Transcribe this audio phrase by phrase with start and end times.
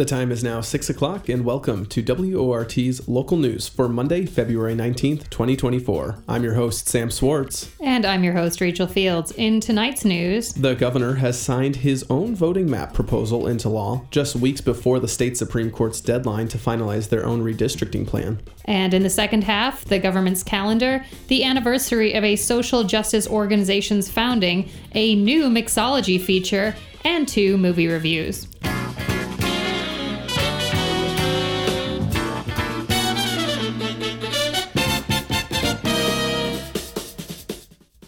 [0.00, 4.74] The time is now 6 o'clock, and welcome to WORT's local news for Monday, February
[4.74, 6.22] 19th, 2024.
[6.26, 7.70] I'm your host, Sam Swartz.
[7.82, 9.30] And I'm your host, Rachel Fields.
[9.32, 14.36] In tonight's news, the governor has signed his own voting map proposal into law just
[14.36, 18.40] weeks before the state Supreme Court's deadline to finalize their own redistricting plan.
[18.64, 24.10] And in the second half, the government's calendar, the anniversary of a social justice organization's
[24.10, 28.46] founding, a new mixology feature, and two movie reviews.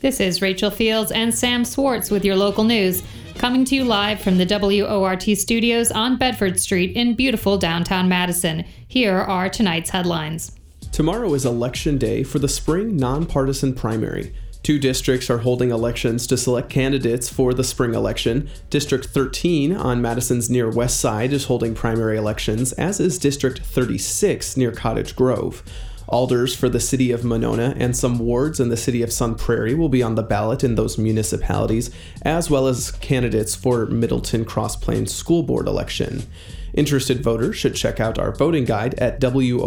[0.02, 3.05] This is Rachel Fields and Sam Swartz with your local news,
[3.37, 8.65] coming to you live from the WORT studios on Bedford Street in beautiful downtown Madison.
[8.88, 10.57] Here are tonight's headlines.
[10.91, 14.34] Tomorrow is election day for the spring nonpartisan primary.
[14.65, 18.51] Two districts are holding elections to select candidates for the spring election.
[18.71, 24.57] District 13 on Madison's near west side is holding primary elections, as is District 36
[24.57, 25.63] near Cottage Grove.
[26.13, 29.74] Alders for the city of Monona and some wards in the city of Sun Prairie
[29.74, 34.77] will be on the ballot in those municipalities, as well as candidates for Middleton Cross
[34.77, 36.24] Plains School Board election.
[36.74, 39.59] Interested voters should check out our voting guide at WORTFM.org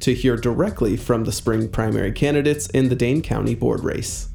[0.00, 4.28] to hear directly from the spring primary candidates in the Dane County board race.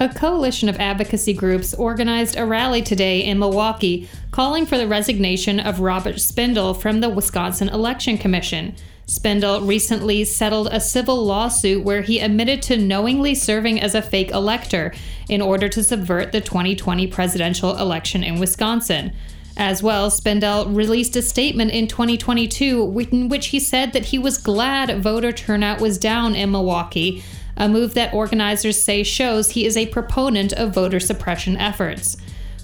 [0.00, 5.60] A coalition of advocacy groups organized a rally today in Milwaukee calling for the resignation
[5.60, 8.74] of Robert Spindell from the Wisconsin Election Commission.
[9.06, 14.30] Spindell recently settled a civil lawsuit where he admitted to knowingly serving as a fake
[14.30, 14.94] elector
[15.28, 19.12] in order to subvert the 2020 presidential election in Wisconsin.
[19.56, 24.38] As well, Spindell released a statement in 2022 in which he said that he was
[24.38, 27.22] glad voter turnout was down in Milwaukee,
[27.56, 32.16] a move that organizers say shows he is a proponent of voter suppression efforts.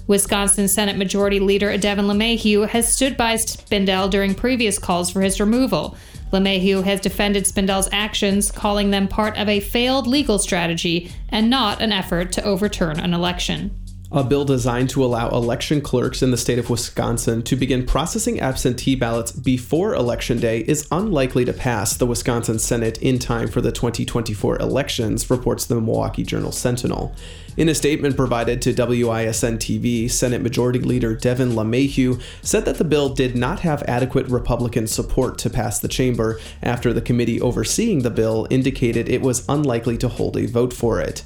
[0.07, 5.39] Wisconsin Senate Majority Leader Devin LeMahieu has stood by Spindell during previous calls for his
[5.39, 5.95] removal.
[6.31, 11.81] LeMahieu has defended Spindell's actions, calling them part of a failed legal strategy and not
[11.81, 13.80] an effort to overturn an election
[14.11, 18.41] a bill designed to allow election clerks in the state of Wisconsin to begin processing
[18.41, 23.61] absentee ballots before Election Day is unlikely to pass the Wisconsin Senate in time for
[23.61, 27.15] the 2024 elections, reports the Milwaukee Journal Sentinel.
[27.55, 32.83] In a statement provided to WISN TV, Senate Majority Leader Devin LeMahieu said that the
[32.83, 38.01] bill did not have adequate Republican support to pass the chamber after the committee overseeing
[38.01, 41.23] the bill indicated it was unlikely to hold a vote for it.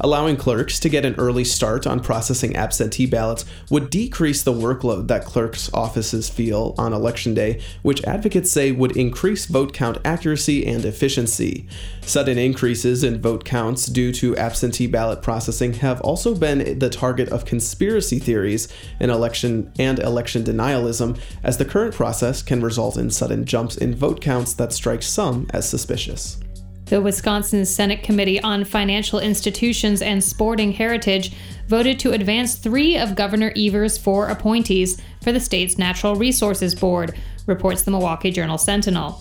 [0.00, 5.08] Allowing clerks to get an early start on processing absentee ballots would decrease the workload
[5.08, 10.66] that clerks' offices feel on election day, which advocates say would increase vote count accuracy
[10.66, 11.66] and efficiency.
[12.02, 17.30] Sudden increases in vote counts due to absentee ballot processing have also been the target
[17.30, 18.68] of conspiracy theories
[19.00, 23.94] in election and election denialism, as the current process can result in sudden jumps in
[23.94, 26.38] vote counts that strike some as suspicious.
[26.86, 31.32] The Wisconsin Senate Committee on Financial Institutions and Sporting Heritage
[31.66, 37.18] voted to advance three of Governor Evers' four appointees for the state's Natural Resources Board,
[37.46, 39.20] reports the Milwaukee Journal Sentinel.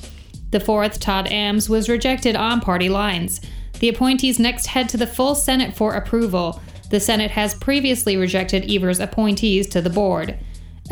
[0.52, 3.42] The fourth, Todd Ambs, was rejected on party lines.
[3.80, 6.62] The appointees next head to the full Senate for approval.
[6.92, 10.38] The Senate has previously rejected Evers' appointees to the board.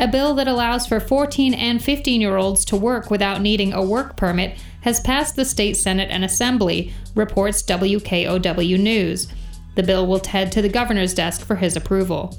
[0.00, 3.84] A bill that allows for 14 and 15 year olds to work without needing a
[3.84, 9.28] work permit has passed the state Senate and Assembly, reports WKOW News.
[9.76, 12.38] The bill will head to the governor's desk for his approval.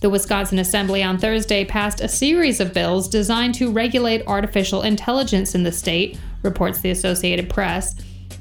[0.00, 5.54] The Wisconsin Assembly on Thursday passed a series of bills designed to regulate artificial intelligence
[5.54, 7.94] in the state, reports the Associated Press.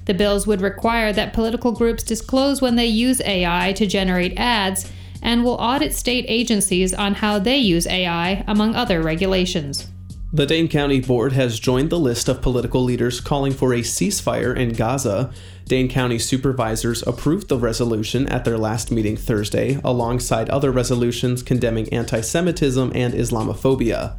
[0.05, 4.91] The bills would require that political groups disclose when they use AI to generate ads
[5.21, 9.91] and will audit state agencies on how they use AI, among other regulations.
[10.35, 14.53] The Dane County Board has joined the list of political leaders calling for a ceasefire
[14.53, 15.31] in Gaza.
[15.63, 21.87] Dane County supervisors approved the resolution at their last meeting Thursday, alongside other resolutions condemning
[21.93, 24.17] anti Semitism and Islamophobia.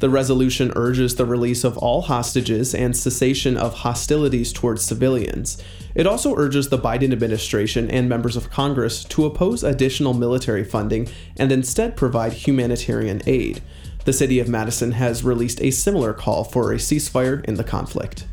[0.00, 5.56] The resolution urges the release of all hostages and cessation of hostilities towards civilians.
[5.94, 11.08] It also urges the Biden administration and members of Congress to oppose additional military funding
[11.38, 13.62] and instead provide humanitarian aid.
[14.04, 18.26] The city of Madison has released a similar call for a ceasefire in the conflict.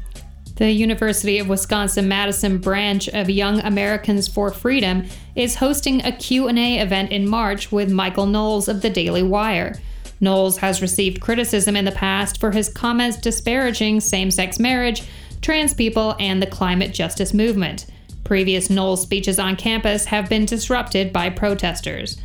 [0.57, 6.79] The University of Wisconsin Madison branch of Young Americans for Freedom is hosting a Q&A
[6.79, 9.79] event in March with Michael Knowles of the Daily Wire.
[10.19, 15.03] Knowles has received criticism in the past for his comments disparaging same-sex marriage,
[15.41, 17.88] trans people, and the climate justice movement.
[18.23, 22.18] Previous Knowles speeches on campus have been disrupted by protesters.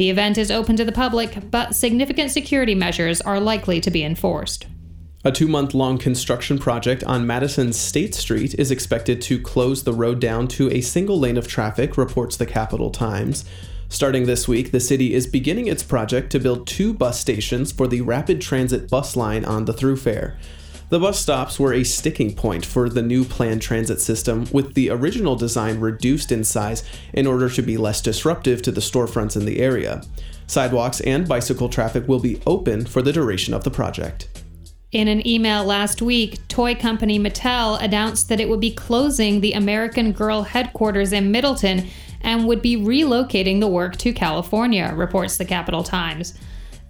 [0.00, 4.02] The event is open to the public, but significant security measures are likely to be
[4.02, 4.66] enforced.
[5.26, 9.92] A two month long construction project on Madison State Street is expected to close the
[9.92, 13.44] road down to a single lane of traffic, reports the Capital Times.
[13.90, 17.86] Starting this week, the city is beginning its project to build two bus stations for
[17.86, 20.38] the rapid transit bus line on the throughfare.
[20.90, 24.90] The bus stops were a sticking point for the new planned transit system, with the
[24.90, 26.82] original design reduced in size
[27.12, 30.02] in order to be less disruptive to the storefronts in the area.
[30.48, 34.42] Sidewalks and bicycle traffic will be open for the duration of the project.
[34.90, 39.52] In an email last week, toy company Mattel announced that it would be closing the
[39.52, 41.86] American Girl headquarters in Middleton
[42.20, 46.34] and would be relocating the work to California, reports the Capital Times.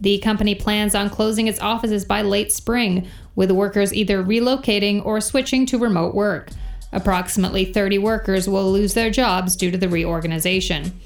[0.00, 5.20] The company plans on closing its offices by late spring, with workers either relocating or
[5.20, 6.50] switching to remote work.
[6.93, 10.99] Approximately 30 workers will lose their jobs due to the reorganization.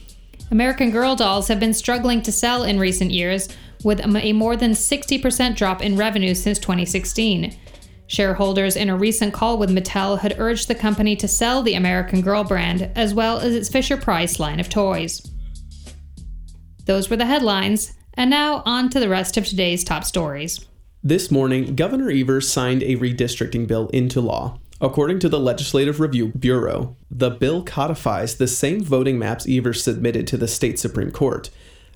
[0.51, 3.49] American Girl dolls have been struggling to sell in recent years,
[3.83, 7.55] with a more than 60% drop in revenue since 2016.
[8.07, 12.21] Shareholders in a recent call with Mattel had urged the company to sell the American
[12.21, 15.31] Girl brand as well as its Fisher Price line of toys.
[16.87, 20.67] Those were the headlines, and now on to the rest of today's top stories.
[21.03, 24.59] This morning, Governor Evers signed a redistricting bill into law.
[24.81, 30.27] According to the Legislative Review Bureau, the bill codifies the same voting maps Evers submitted
[30.29, 31.51] to the state Supreme Court.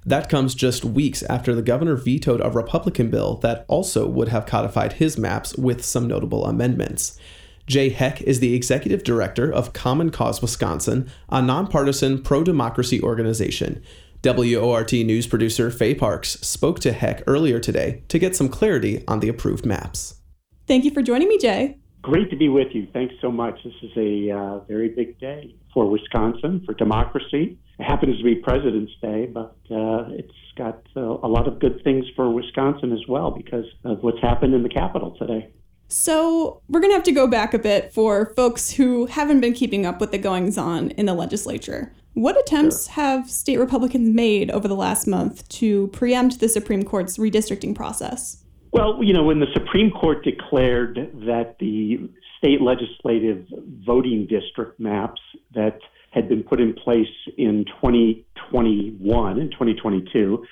[0.07, 4.47] That comes just weeks after the governor vetoed a Republican bill that also would have
[4.47, 7.19] codified his maps with some notable amendments.
[7.67, 13.83] Jay Heck is the executive director of Common Cause Wisconsin, a nonpartisan pro democracy organization.
[14.25, 19.21] WORT news producer Faye Parks spoke to Heck earlier today to get some clarity on
[19.21, 20.21] the approved maps.
[20.67, 21.79] Thank you for joining me, Jay.
[22.03, 22.87] Great to be with you.
[22.93, 23.59] Thanks so much.
[23.65, 28.35] This is a uh, very big day for Wisconsin, for democracy, it happens to be
[28.35, 33.07] President's Day, but uh, it's got uh, a lot of good things for Wisconsin as
[33.09, 35.49] well because of what's happened in the Capitol today.
[35.91, 39.55] So, we're going to have to go back a bit for folks who haven't been
[39.55, 41.95] keeping up with the goings on in the legislature.
[42.19, 42.95] What attempts sure.
[42.95, 48.43] have state Republicans made over the last month to preempt the Supreme Court's redistricting process?
[48.73, 53.47] Well, you know, when the Supreme Court declared that the state legislative
[53.87, 55.21] voting district maps
[55.55, 55.79] that
[56.11, 57.07] had been put in place
[57.37, 60.45] in 2021 and 2022,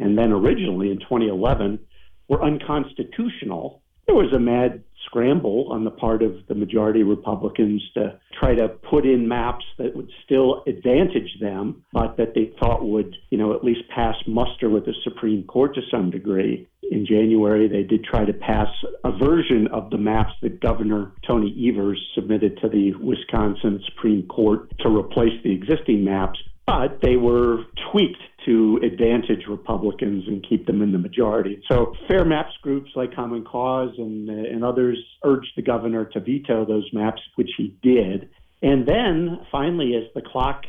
[0.00, 1.78] and then originally in 2011,
[2.26, 3.80] were unconstitutional.
[4.08, 8.68] There was a mad scramble on the part of the majority Republicans to try to
[8.68, 13.54] put in maps that would still advantage them, but that they thought would, you know,
[13.54, 16.68] at least pass muster with the Supreme Court to some degree.
[16.90, 18.68] In January, they did try to pass
[19.04, 24.70] a version of the maps that Governor Tony Evers submitted to the Wisconsin Supreme Court
[24.80, 30.80] to replace the existing maps, but they were tweaked to advantage Republicans and keep them
[30.80, 31.62] in the majority.
[31.68, 36.64] So, fair maps groups like Common Cause and, and others urged the governor to veto
[36.64, 38.30] those maps, which he did.
[38.62, 40.62] And then finally, as the clock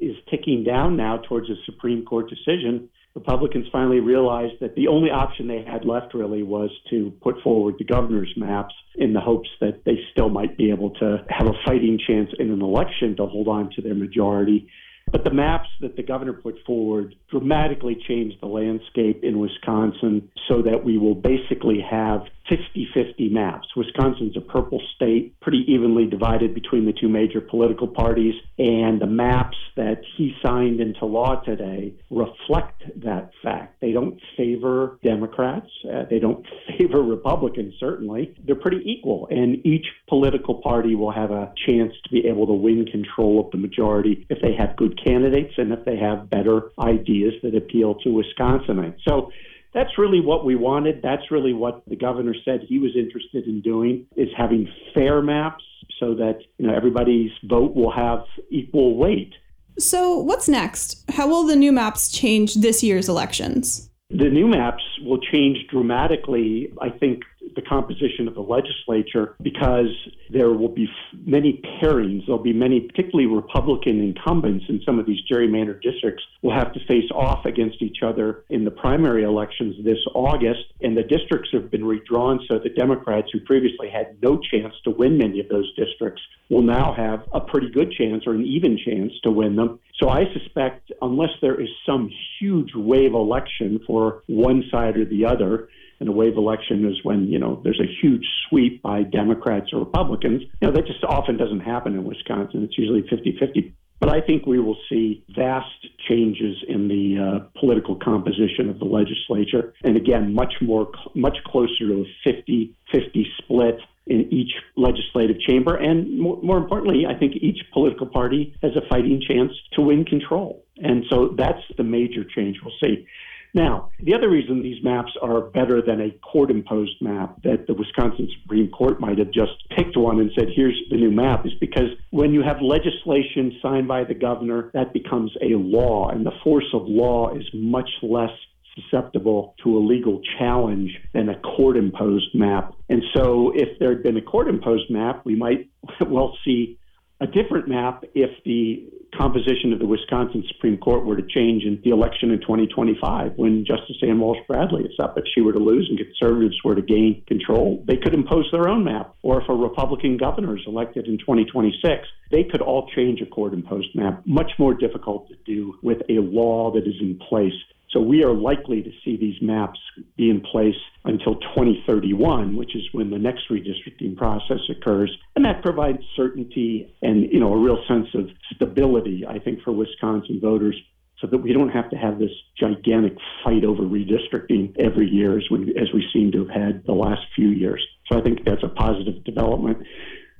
[0.00, 5.10] is ticking down now towards a Supreme Court decision, Republicans finally realized that the only
[5.10, 9.48] option they had left really was to put forward the governor's maps in the hopes
[9.60, 13.26] that they still might be able to have a fighting chance in an election to
[13.26, 14.68] hold on to their majority.
[15.10, 20.62] But the maps that the governor put forward dramatically changed the landscape in Wisconsin so
[20.62, 23.68] that we will basically have 50 50 maps.
[23.76, 29.06] Wisconsin's a purple state, pretty evenly divided between the two major political parties, and the
[29.06, 33.80] maps that he signed into law today reflect that fact.
[33.80, 36.44] They don't favor Democrats, uh, they don't
[36.78, 38.34] favor Republicans, certainly.
[38.44, 42.52] They're pretty equal, and each political party will have a chance to be able to
[42.52, 46.70] win control of the majority if they have good candidates and if they have better
[46.78, 48.98] ideas that appeal to Wisconsinites.
[49.06, 49.30] So
[49.74, 51.02] that's really what we wanted.
[51.02, 55.64] That's really what the governor said he was interested in doing is having fair maps
[55.98, 59.34] so that you know everybody's vote will have equal weight.
[59.78, 61.04] So, what's next?
[61.10, 63.90] How will the new maps change this year's elections?
[64.10, 67.22] The new maps will change dramatically, I think,
[67.54, 69.90] the composition of the legislature because
[70.30, 70.88] there will be
[71.24, 72.26] many pairings.
[72.26, 76.80] There'll be many, particularly Republican incumbents in some of these gerrymandered districts, will have to
[76.86, 80.64] face off against each other in the primary elections this August.
[80.82, 84.90] And the districts have been redrawn so the Democrats, who previously had no chance to
[84.90, 88.78] win many of those districts, will now have a pretty good chance or an even
[88.78, 89.78] chance to win them.
[90.00, 95.24] So I suspect, unless there is some huge wave election for one side or the
[95.24, 95.68] other,
[96.04, 99.78] and a wave election is when you know there's a huge sweep by Democrats or
[99.78, 100.42] Republicans.
[100.60, 102.62] You know that just often doesn't happen in Wisconsin.
[102.62, 103.72] It's usually 50-50.
[104.00, 108.84] But I think we will see vast changes in the uh, political composition of the
[108.84, 109.72] legislature.
[109.82, 115.76] And again, much more, much closer to a 50 50 split in each legislative chamber.
[115.76, 120.04] And more, more, importantly, I think each political party has a fighting chance to win
[120.04, 120.66] control.
[120.76, 123.06] And so that's the major change we'll see.
[123.54, 127.74] Now, the other reason these maps are better than a court imposed map that the
[127.74, 131.52] Wisconsin Supreme Court might have just picked one and said, here's the new map, is
[131.60, 136.32] because when you have legislation signed by the governor, that becomes a law, and the
[136.42, 138.32] force of law is much less
[138.74, 142.74] susceptible to a legal challenge than a court imposed map.
[142.88, 145.70] And so, if there had been a court imposed map, we might
[146.00, 146.76] well see
[147.24, 148.84] a different map if the
[149.16, 153.64] composition of the Wisconsin Supreme Court were to change in the election in 2025 when
[153.64, 155.16] Justice Ann Walsh Bradley is up.
[155.16, 158.68] If she were to lose and conservatives were to gain control, they could impose their
[158.68, 159.14] own map.
[159.22, 163.54] Or if a Republican governor is elected in 2026, they could all change a court
[163.54, 164.20] imposed map.
[164.26, 167.54] Much more difficult to do with a law that is in place
[167.94, 169.78] so we are likely to see these maps
[170.16, 170.74] be in place
[171.04, 175.16] until 2031, which is when the next redistricting process occurs.
[175.36, 179.70] And that provides certainty and, you know, a real sense of stability, I think, for
[179.70, 180.74] Wisconsin voters
[181.20, 185.44] so that we don't have to have this gigantic fight over redistricting every year as
[185.48, 187.86] we, as we seem to have had the last few years.
[188.10, 189.78] So I think that's a positive development.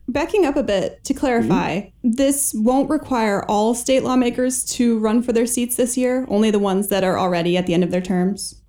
[0.06, 2.10] Backing up a bit to clarify, mm-hmm.
[2.12, 6.58] this won't require all state lawmakers to run for their seats this year, only the
[6.58, 8.60] ones that are already at the end of their terms?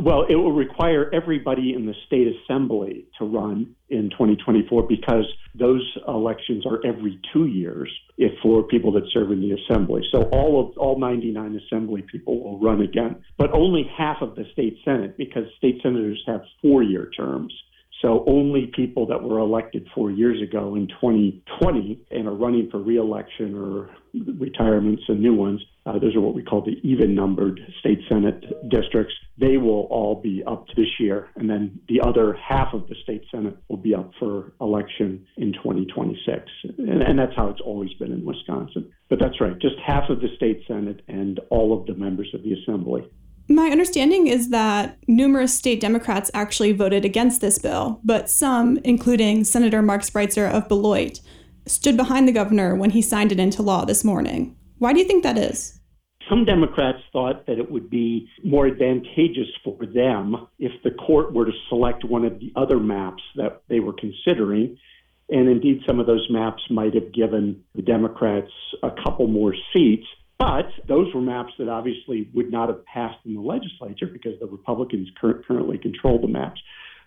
[0.00, 5.86] Well, it will require everybody in the state assembly to run in 2024 because those
[6.08, 10.02] elections are every two years if for people that serve in the assembly.
[10.10, 14.44] So all of all 99 assembly people will run again, but only half of the
[14.52, 17.52] state senate because state senators have four-year terms.
[18.02, 22.78] So only people that were elected four years ago in 2020 and are running for
[22.78, 23.90] reelection or
[24.38, 28.44] retirements and new ones, uh, those are what we call the even numbered state senate
[28.68, 29.14] districts.
[29.38, 31.28] They will all be up this year.
[31.36, 35.52] And then the other half of the state senate will be up for election in
[35.52, 36.50] 2026.
[36.78, 38.92] And, and that's how it's always been in Wisconsin.
[39.10, 42.42] But that's right, just half of the state senate and all of the members of
[42.42, 43.08] the assembly.
[43.48, 49.44] My understanding is that numerous state Democrats actually voted against this bill, but some, including
[49.44, 51.20] Senator Mark Spreitzer of Beloit,
[51.66, 54.56] stood behind the governor when he signed it into law this morning.
[54.78, 55.78] Why do you think that is?
[56.28, 61.44] Some Democrats thought that it would be more advantageous for them if the court were
[61.44, 64.78] to select one of the other maps that they were considering.
[65.30, 68.50] And indeed, some of those maps might have given the Democrats
[68.82, 70.06] a couple more seats.
[70.42, 74.46] But those were maps that obviously would not have passed in the legislature because the
[74.46, 76.60] Republicans cur- currently control the maps.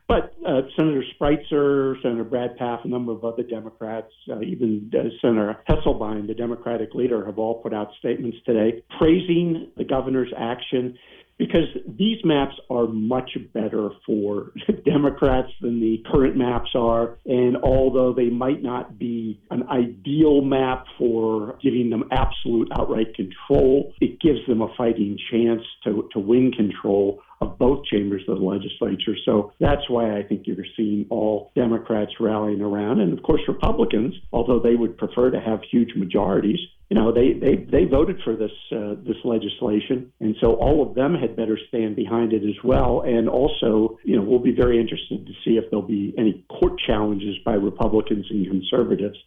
[0.08, 5.10] But uh, Senator Spreitzer, Senator Brad Pfaff, a number of other Democrats, uh, even uh,
[5.22, 10.98] Senator Hesselbein, the Democratic leader, have all put out statements today praising the governor's action
[11.38, 14.52] because these maps are much better for
[14.86, 17.18] Democrats than the current maps are.
[17.26, 23.94] And although they might not be an ideal map for giving them absolute outright control,
[24.00, 28.44] it gives them a fighting chance to, to win control of both chambers of the
[28.44, 29.16] legislature.
[29.26, 33.00] So that's why I think you're seeing all Democrats rallying around.
[33.00, 36.60] And of course, Republicans, although they would prefer to have huge majorities,
[36.90, 40.94] you know, they, they, they voted for this uh, this legislation, and so all of
[40.94, 43.02] them had better stand behind it as well.
[43.02, 46.80] And also, you know, we'll be very interested to see if there'll be any court
[46.86, 49.18] challenges by Republicans and conservatives.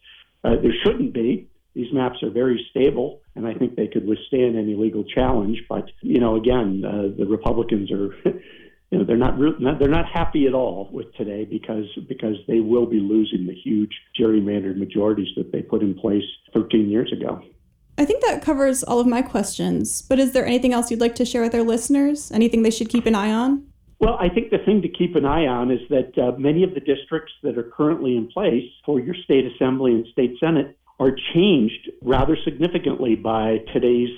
[0.41, 1.49] Uh, there shouldn't be.
[1.75, 5.57] These maps are very stable, and I think they could withstand any legal challenge.
[5.69, 8.15] But you know, again, uh, the Republicans are.
[8.91, 12.35] you know they're not, re- not, they're not happy at all with today because because
[12.47, 16.23] they will be losing the huge gerrymandered majorities that they put in place
[16.53, 17.41] 13 years ago.
[17.99, 20.01] I think that covers all of my questions.
[20.01, 22.31] But is there anything else you'd like to share with our listeners?
[22.31, 23.67] Anything they should keep an eye on?
[23.99, 26.73] Well, I think the thing to keep an eye on is that uh, many of
[26.73, 31.15] the districts that are currently in place for your state assembly and state senate are
[31.33, 34.09] changed rather significantly by today's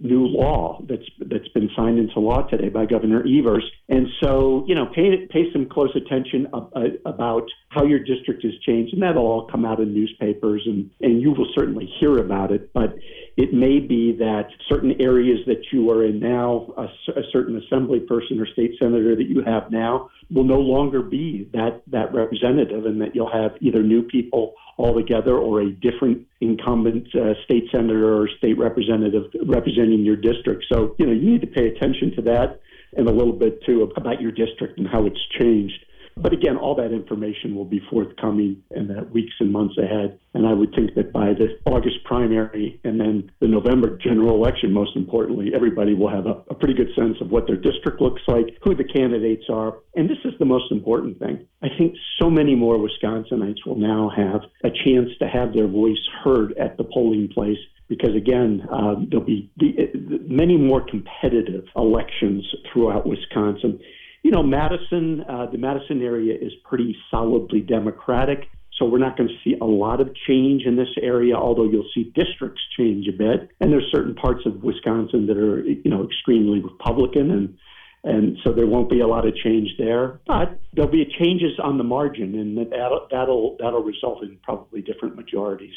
[0.00, 3.64] new law that's that's been signed into law today by Governor Evers.
[3.88, 6.64] And so, you know, pay pay some close attention uh,
[7.04, 11.20] about how your district has changed, and that'll all come out in newspapers, and and
[11.20, 12.72] you will certainly hear about it.
[12.72, 12.96] But
[13.36, 16.84] it may be that certain areas that you are in now, a,
[17.18, 21.48] a certain assembly person or state senator that you have now, will no longer be
[21.52, 27.08] that that representative, and that you'll have either new people altogether or a different incumbent
[27.14, 30.64] uh, state senator or state representative representing your district.
[30.72, 32.60] So, you know, you need to pay attention to that
[32.96, 35.84] and a little bit too about your district and how it's changed.
[36.20, 40.18] But again, all that information will be forthcoming in the weeks and months ahead.
[40.34, 44.72] And I would think that by the August primary and then the November general election,
[44.72, 48.22] most importantly, everybody will have a, a pretty good sense of what their district looks
[48.26, 49.78] like, who the candidates are.
[49.94, 51.46] And this is the most important thing.
[51.62, 55.98] I think so many more Wisconsinites will now have a chance to have their voice
[56.24, 57.58] heard at the polling place
[57.88, 59.90] because again, uh, there'll be the,
[60.28, 63.80] many more competitive elections throughout Wisconsin.
[64.28, 68.40] You know, Madison, uh, the Madison area is pretty solidly Democratic,
[68.78, 71.88] so we're not going to see a lot of change in this area, although you'll
[71.94, 73.48] see districts change a bit.
[73.58, 77.56] And there's certain parts of Wisconsin that are, you know, extremely Republican and
[78.04, 81.78] and so there won't be a lot of change there, but there'll be changes on
[81.78, 85.74] the margin, and that'll that'll, that'll result in probably different majorities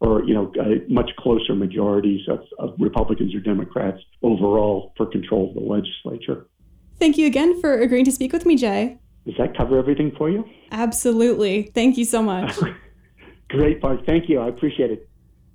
[0.00, 0.52] or you know
[0.90, 6.46] much closer majorities of, of Republicans or Democrats overall for control of the legislature.
[6.98, 8.98] Thank you again for agreeing to speak with me, Jay.
[9.24, 10.44] Does that cover everything for you?
[10.70, 11.70] Absolutely.
[11.74, 12.56] Thank you so much.
[13.48, 14.06] Great, Mark.
[14.06, 14.40] Thank you.
[14.40, 15.08] I appreciate it.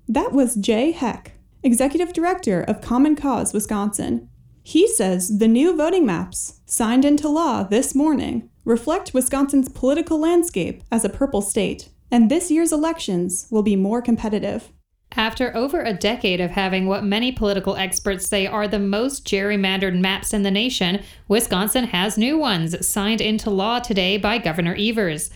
[0.07, 1.33] That was Jay Heck,
[1.63, 4.29] Executive Director of Common Cause Wisconsin.
[4.63, 10.83] He says the new voting maps, signed into law this morning, reflect Wisconsin's political landscape
[10.91, 14.71] as a purple state and this year's elections will be more competitive.
[15.15, 19.99] After over a decade of having what many political experts say are the most gerrymandered
[19.99, 25.29] maps in the nation, Wisconsin has new ones signed into law today by Governor Evers.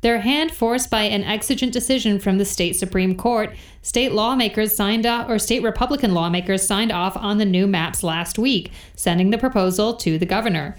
[0.00, 5.06] Their hand forced by an exigent decision from the state Supreme Court, state lawmakers signed
[5.06, 9.38] off, or state Republican lawmakers signed off on the new maps last week, sending the
[9.38, 10.76] proposal to the governor.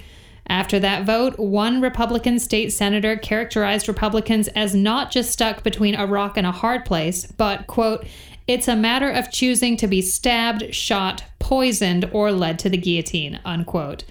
[0.49, 6.05] After that vote, one Republican state senator characterized Republicans as not just stuck between a
[6.05, 8.07] rock and a hard place, but, quote,
[8.47, 13.39] it's a matter of choosing to be stabbed, shot, poisoned, or led to the guillotine,
[13.43, 14.05] unquote.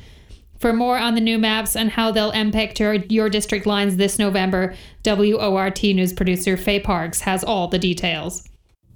[0.58, 4.18] For more on the new maps and how they'll impact your, your district lines this
[4.18, 4.74] November,
[5.04, 8.46] WORT news producer Faye Parks has all the details.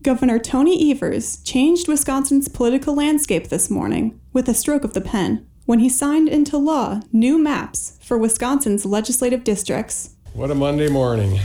[0.02, 5.46] Governor Tony Evers changed Wisconsin's political landscape this morning with a stroke of the pen
[5.66, 10.16] when he signed into law new maps for Wisconsin's legislative districts.
[10.32, 11.38] What a Monday morning.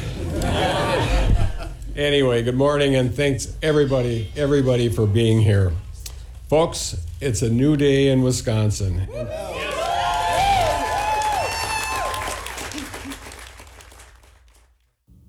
[1.96, 5.72] Anyway, good morning and thanks everybody, everybody for being here.
[6.50, 9.08] Folks, it's a new day in Wisconsin.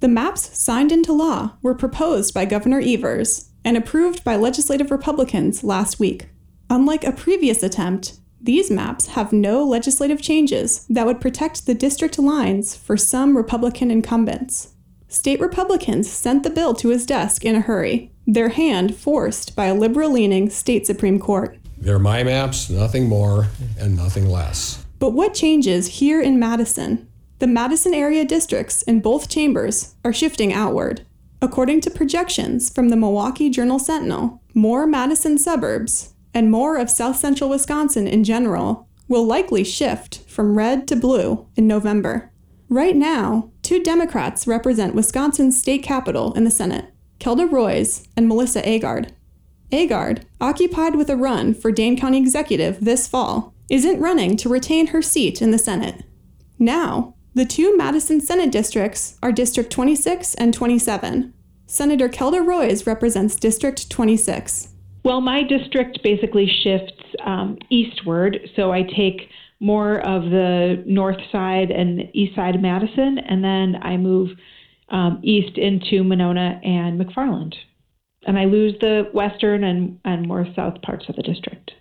[0.01, 5.65] The maps signed into law were proposed by Governor Evers and approved by legislative Republicans
[5.65, 6.29] last week.
[6.69, 12.19] Unlike a previous attempt, these maps have no legislative changes that would protect the district
[12.19, 14.76] lines for some Republican incumbents.
[15.17, 19.65] State Republicans sent the bill to his desk in a hurry, their hand forced by
[19.65, 21.59] a liberal leaning state Supreme Court.
[21.79, 23.47] They're my maps, nothing more
[23.81, 24.85] and nothing less.
[24.99, 27.09] But what changes here in Madison?
[27.39, 31.07] The Madison area districts in both chambers are shifting outward.
[31.41, 37.17] According to projections from the Milwaukee Journal Sentinel, more Madison suburbs and more of south
[37.17, 42.31] central Wisconsin in general will likely shift from red to blue in November.
[42.69, 46.85] Right now, two Democrats represent Wisconsin's state capital in the Senate
[47.19, 49.11] Kelda Roys and Melissa Agard.
[49.73, 54.89] Agard, occupied with a run for Dane County Executive this fall, isn't running to retain
[54.89, 56.05] her seat in the Senate.
[56.61, 61.35] Now, the two Madison Senate districts are District 26 and 27.
[61.67, 64.69] Senator Kelda Roys represents District 26.
[65.05, 69.29] Well, my district basically shifts um, eastward, so I take
[69.61, 74.31] more of the north side and east side of Madison, and then I move
[74.91, 77.55] um, east into Monona and McFarland.
[78.27, 81.73] And I lose the western and, and more south parts of the district.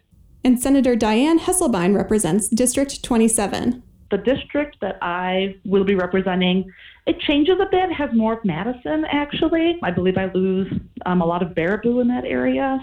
[0.43, 3.81] And Senator Dianne Hesselbein represents District 27.
[4.11, 6.71] The district that I will be representing,
[7.07, 9.79] it changes a bit, has more of Madison actually.
[9.81, 10.71] I believe I lose
[11.07, 12.79] um, a lot of Baraboo in that area.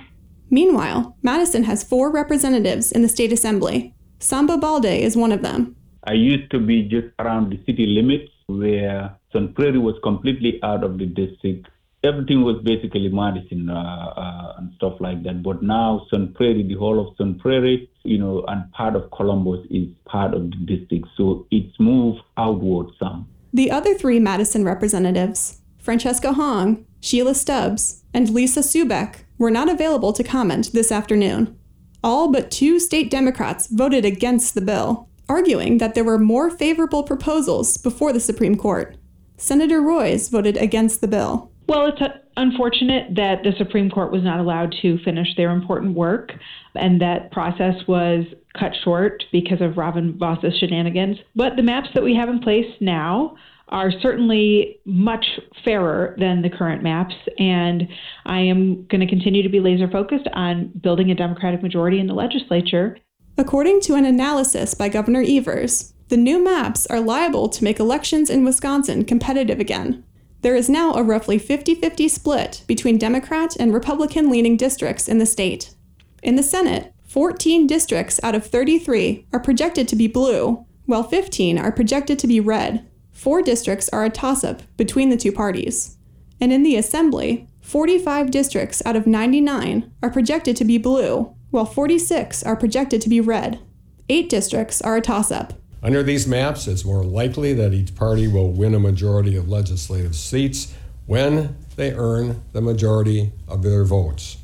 [0.51, 3.95] Meanwhile, Madison has four representatives in the state assembly.
[4.23, 5.75] Samba Baldeh is one of them.
[6.05, 10.85] I used to be just around the city limits where Sun Prairie was completely out
[10.85, 11.67] of the district.
[12.05, 15.43] Everything was basically Madison uh, uh, and stuff like that.
[15.43, 19.67] But now Sun Prairie, the whole of Sun Prairie, you know, and part of Columbus
[19.71, 21.09] is part of the district.
[21.17, 23.29] So it's moved outward some.
[23.53, 30.13] The other three Madison representatives, Francesca Hong, Sheila Stubbs, and Lisa Subeck, were not available
[30.13, 31.59] to comment this afternoon.
[32.05, 37.03] All but two state Democrats voted against the bill, arguing that there were more favorable
[37.03, 38.97] proposals before the Supreme Court.
[39.37, 41.51] Senator Roys voted against the bill.
[41.69, 45.95] Well, it's uh, unfortunate that the Supreme Court was not allowed to finish their important
[45.95, 46.33] work
[46.75, 48.25] and that process was
[48.59, 51.19] cut short because of Robin Vos's shenanigans.
[51.37, 53.37] But the maps that we have in place now
[53.73, 55.25] are certainly much
[55.65, 57.15] fairer than the current maps.
[57.39, 57.89] And
[58.27, 62.07] I am going to continue to be laser focused on building a Democratic majority in
[62.07, 62.99] the legislature.
[63.39, 68.29] According to an analysis by Governor Evers, the new maps are liable to make elections
[68.29, 70.05] in Wisconsin competitive again.
[70.43, 75.17] There is now a roughly 50 50 split between Democrat and Republican leaning districts in
[75.17, 75.75] the state.
[76.23, 81.59] In the Senate, 14 districts out of 33 are projected to be blue, while 15
[81.59, 82.87] are projected to be red.
[83.23, 85.97] Four districts are a toss up between the two parties.
[86.41, 91.65] And in the Assembly, 45 districts out of 99 are projected to be blue, while
[91.65, 93.61] 46 are projected to be red.
[94.09, 95.53] Eight districts are a toss up.
[95.85, 100.17] Under these maps, it's more likely that each party will win a majority of legislative
[100.17, 100.75] seats
[101.07, 104.39] when they earn the majority of their votes.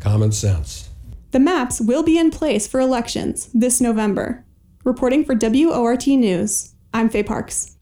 [0.00, 0.88] Common sense.
[1.32, 4.46] The maps will be in place for elections this November.
[4.82, 7.73] Reporting for WORT News, I'm Faye Parks.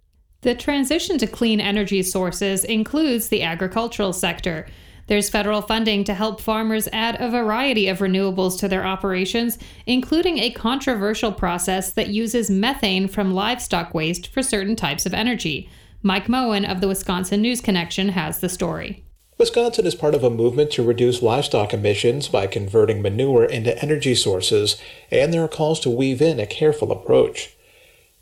[0.43, 4.67] The transition to clean energy sources includes the agricultural sector.
[5.07, 10.39] There's federal funding to help farmers add a variety of renewables to their operations, including
[10.39, 15.71] a controversial process that uses methane from livestock waste for certain types of energy.
[16.03, 19.05] Mike Moen of the Wisconsin News Connection has the story.
[19.39, 24.17] Wisconsin is part of a movement to reduce livestock emissions by converting manure into energy
[24.17, 24.77] sources,
[25.09, 27.57] and there are calls to weave in a careful approach.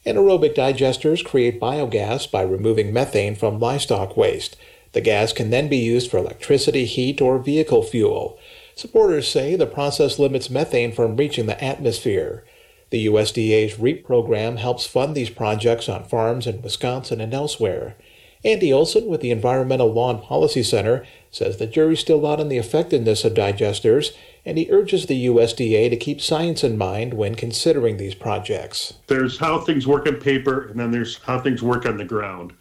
[0.06, 4.56] Anaerobic digesters create biogas by removing methane from livestock waste.
[4.92, 8.38] The gas can then be used for electricity, heat, or vehicle fuel.
[8.74, 12.44] Supporters say the process limits methane from reaching the atmosphere.
[12.88, 17.96] The USDA's REAP program helps fund these projects on farms in Wisconsin and elsewhere.
[18.42, 22.48] Andy Olson with the Environmental Law and Policy Center says the jury's still out on
[22.48, 27.34] the effectiveness of digesters and he urges the USDA to keep science in mind when
[27.34, 28.94] considering these projects.
[29.06, 32.52] There's how things work on paper, and then there's how things work on the ground.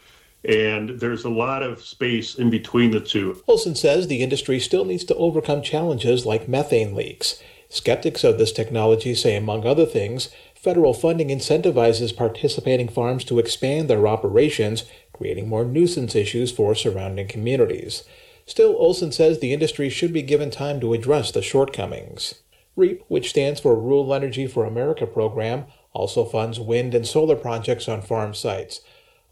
[0.45, 3.41] And there's a lot of space in between the two.
[3.47, 7.41] Olson says the industry still needs to overcome challenges like methane leaks.
[7.69, 13.89] Skeptics of this technology say, among other things, federal funding incentivizes participating farms to expand
[13.89, 18.03] their operations, creating more nuisance issues for surrounding communities.
[18.49, 22.33] Still, Olson says the industry should be given time to address the shortcomings.
[22.75, 27.87] REAP, which stands for Rural Energy for America program, also funds wind and solar projects
[27.87, 28.81] on farm sites.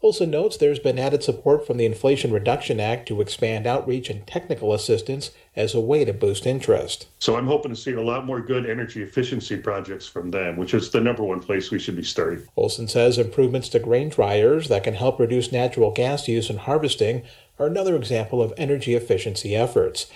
[0.00, 4.24] Olson notes there's been added support from the Inflation Reduction Act to expand outreach and
[4.24, 7.08] technical assistance as a way to boost interest.
[7.18, 10.74] So I'm hoping to see a lot more good energy efficiency projects from them, which
[10.74, 12.46] is the number one place we should be starting.
[12.56, 17.24] Olson says improvements to grain dryers that can help reduce natural gas use in harvesting
[17.58, 20.06] are another example of energy efficiency efforts.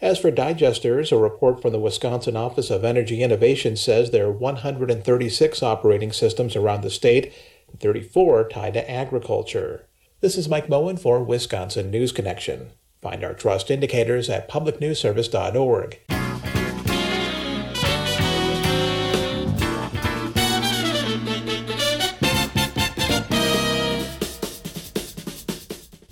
[0.00, 4.32] As for digesters, a report from the Wisconsin Office of Energy Innovation says there are
[4.32, 7.32] 136 operating systems around the state
[7.78, 9.86] 34 tied to agriculture.
[10.20, 12.72] This is Mike Moen for Wisconsin News Connection.
[13.00, 16.21] Find our trust indicators at publicnewsservice.org.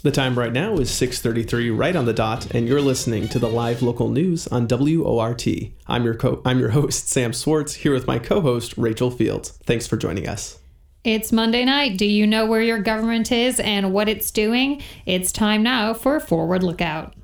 [0.02, 3.50] The time right now is 6:33 right on the dot and you're listening to the
[3.50, 5.46] live local news on WORT.
[5.86, 9.50] I'm your co- I'm your host Sam Swartz here with my co-host Rachel Fields.
[9.66, 10.58] Thanks for joining us.
[11.04, 11.98] It's Monday night.
[11.98, 14.82] Do you know where your government is and what it's doing?
[15.04, 17.14] It's time now for a forward lookout.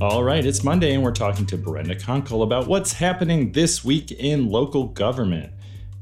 [0.00, 4.12] All right, it's Monday, and we're talking to Brenda Konkel about what's happening this week
[4.12, 5.52] in local government.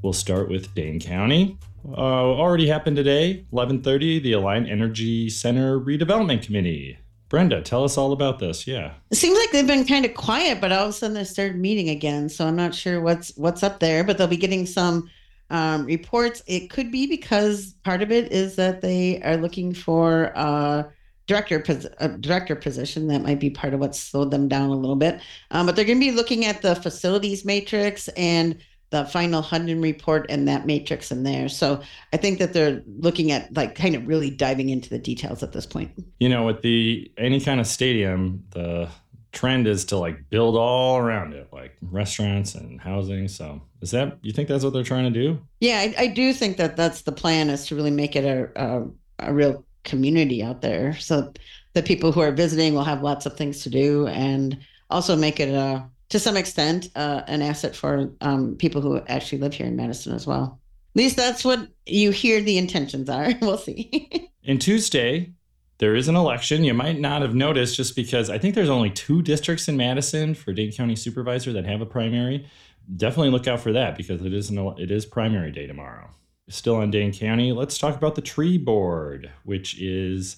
[0.02, 1.56] We'll start with Dane County.
[1.88, 6.98] Uh, already happened today, 11:30, the Alliant Energy Center Redevelopment Committee.
[7.30, 8.66] Brenda, tell us all about this.
[8.66, 8.92] Yeah.
[9.10, 11.56] It seems like they've been kind of quiet, but all of a sudden they started
[11.56, 12.28] meeting again.
[12.28, 15.08] So I'm not sure what's what's up there, but they'll be getting some
[15.48, 16.42] um, reports.
[16.46, 20.92] It could be because part of it is that they are looking for a
[21.26, 21.62] director
[21.98, 23.08] a director position.
[23.08, 25.20] That might be part of what slowed them down a little bit.
[25.50, 28.58] Um, but they're going to be looking at the facilities matrix and
[28.90, 31.48] the final Hunden report and that matrix in there.
[31.48, 31.80] So
[32.12, 35.52] I think that they're looking at like kind of really diving into the details at
[35.52, 35.90] this point.
[36.20, 38.88] You know, with the any kind of stadium, the
[39.32, 43.26] trend is to like build all around it, like restaurants and housing.
[43.28, 45.40] So is that you think that's what they're trying to do?
[45.60, 48.48] Yeah, I, I do think that that's the plan is to really make it a,
[48.56, 48.86] a,
[49.18, 50.94] a real community out there.
[50.98, 51.32] So
[51.72, 54.58] the people who are visiting will have lots of things to do and
[54.90, 59.38] also make it a to some extent uh, an asset for um, people who actually
[59.38, 60.60] live here in Madison as well.
[60.94, 63.32] At least that's what you hear the intentions are.
[63.40, 64.30] We'll see.
[64.44, 65.32] and Tuesday,
[65.78, 66.64] there is an election.
[66.64, 70.34] You might not have noticed just because I think there's only two districts in Madison
[70.34, 72.48] for Dane County Supervisor that have a primary.
[72.96, 76.08] Definitely look out for that because it is an, it is primary day tomorrow.
[76.48, 80.36] Still on Dane County, let's talk about the tree board, which is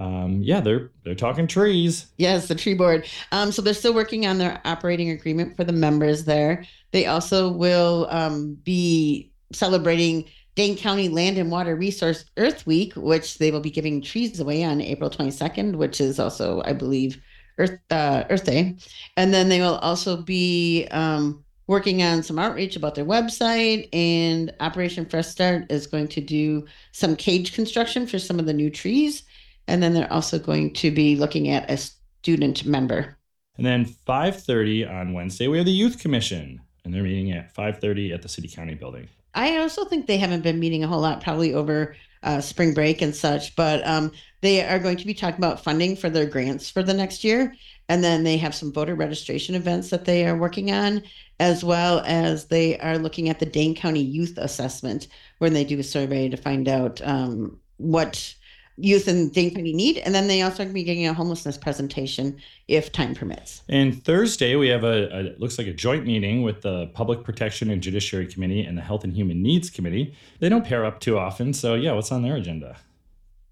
[0.00, 2.06] um, yeah, they're they're talking trees.
[2.16, 3.06] Yes, the tree board.
[3.32, 6.64] Um, so they're still working on their operating agreement for the members there.
[6.92, 13.38] They also will um, be celebrating Dane County Land and Water Resource Earth Week, which
[13.38, 17.20] they will be giving trees away on April 22nd, which is also, I believe,
[17.58, 18.76] Earth uh, Earth Day.
[19.18, 23.88] And then they will also be um, working on some outreach about their website.
[23.92, 28.52] And Operation Fresh Start is going to do some cage construction for some of the
[28.52, 29.22] new trees.
[29.68, 33.16] And then they're also going to be looking at a student member.
[33.56, 38.14] And then 5:30 on Wednesday, we have the Youth Commission, and they're meeting at 5:30
[38.14, 39.08] at the City County Building.
[39.34, 43.00] I also think they haven't been meeting a whole lot, probably over uh, spring break
[43.00, 43.54] and such.
[43.54, 46.94] But um, they are going to be talking about funding for their grants for the
[46.94, 47.54] next year,
[47.90, 51.02] and then they have some voter registration events that they are working on,
[51.40, 55.76] as well as they are looking at the Dane County Youth Assessment, when they do
[55.76, 58.32] a survey to find out um, what
[58.76, 59.98] youth in Dane County need.
[59.98, 63.62] And then they also going to be getting a homelessness presentation if time permits.
[63.68, 67.70] And Thursday, we have a, a looks like a joint meeting with the Public Protection
[67.70, 70.14] and Judiciary Committee and the Health and Human Needs Committee.
[70.38, 71.52] They don't pair up too often.
[71.52, 72.76] So, yeah, what's on their agenda?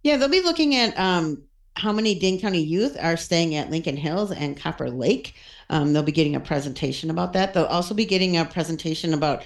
[0.04, 1.42] Yeah, they'll be looking at um,
[1.78, 5.34] how many Dane County youth are staying at Lincoln Hills and Copper Lake.
[5.70, 7.54] Um, they'll be getting a presentation about that.
[7.54, 9.44] They'll also be getting a presentation about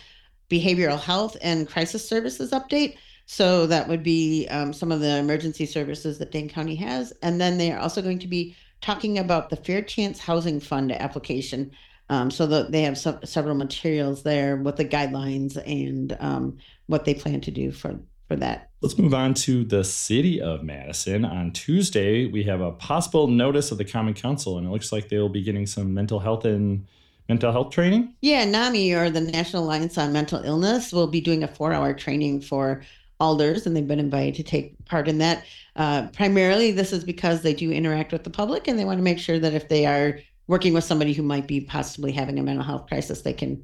[0.51, 2.97] behavioral health and crisis services update.
[3.27, 7.13] So that would be um, some of the emergency services that Dane County has.
[7.23, 10.91] And then they are also going to be talking about the Fair Chance Housing Fund
[10.93, 11.71] application.
[12.09, 17.07] Um, so that they have some, several materials there with the guidelines and um, what
[17.07, 17.99] they plan to do for,
[18.33, 18.71] for that.
[18.81, 21.25] Let's move on to the city of Madison.
[21.25, 25.09] On Tuesday, we have a possible notice of the Common Council, and it looks like
[25.09, 26.87] they will be getting some mental health and
[27.29, 28.15] mental health training.
[28.23, 32.41] Yeah, NAMI or the National Alliance on Mental Illness will be doing a four-hour training
[32.41, 32.83] for
[33.21, 35.45] alders, and they've been invited to take part in that.
[35.77, 39.05] Uh, primarily, this is because they do interact with the public, and they want to
[39.05, 40.19] make sure that if they are
[40.49, 43.63] working with somebody who might be possibly having a mental health crisis, they can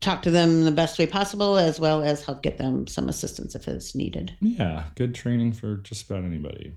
[0.00, 3.54] talk to them the best way possible, as well as help get them some assistance
[3.54, 4.34] if it's needed.
[4.40, 6.74] Yeah, good training for just about anybody.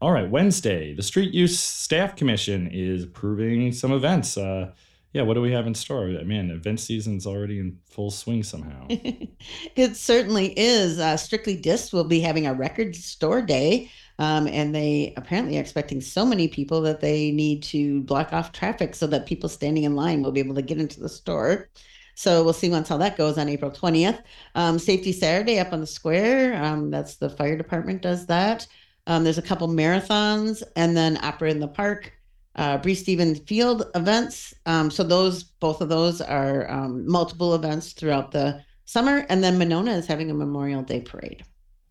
[0.00, 4.36] All right, Wednesday, the Street Use Staff Commission is approving some events.
[4.36, 4.72] Uh,
[5.12, 6.06] yeah, what do we have in store?
[6.24, 8.86] Man, event season's already in full swing somehow.
[8.88, 10.98] it certainly is.
[10.98, 13.90] Uh, Strictly Disc will be having a record store day.
[14.18, 18.52] Um, and they apparently are expecting so many people that they need to block off
[18.52, 21.68] traffic so that people standing in line will be able to get into the store.
[22.14, 24.22] So we'll see once how that goes on April 20th.
[24.54, 26.62] Um, Safety Saturday up on the square.
[26.62, 28.66] Um, that's the fire department does that.
[29.06, 32.12] Um, there's a couple marathons and then Opera in the Park
[32.56, 34.54] uh, Breese Stevens Field events.
[34.66, 39.26] Um, so those, both of those are um, multiple events throughout the summer.
[39.28, 41.44] And then Monona is having a Memorial Day parade.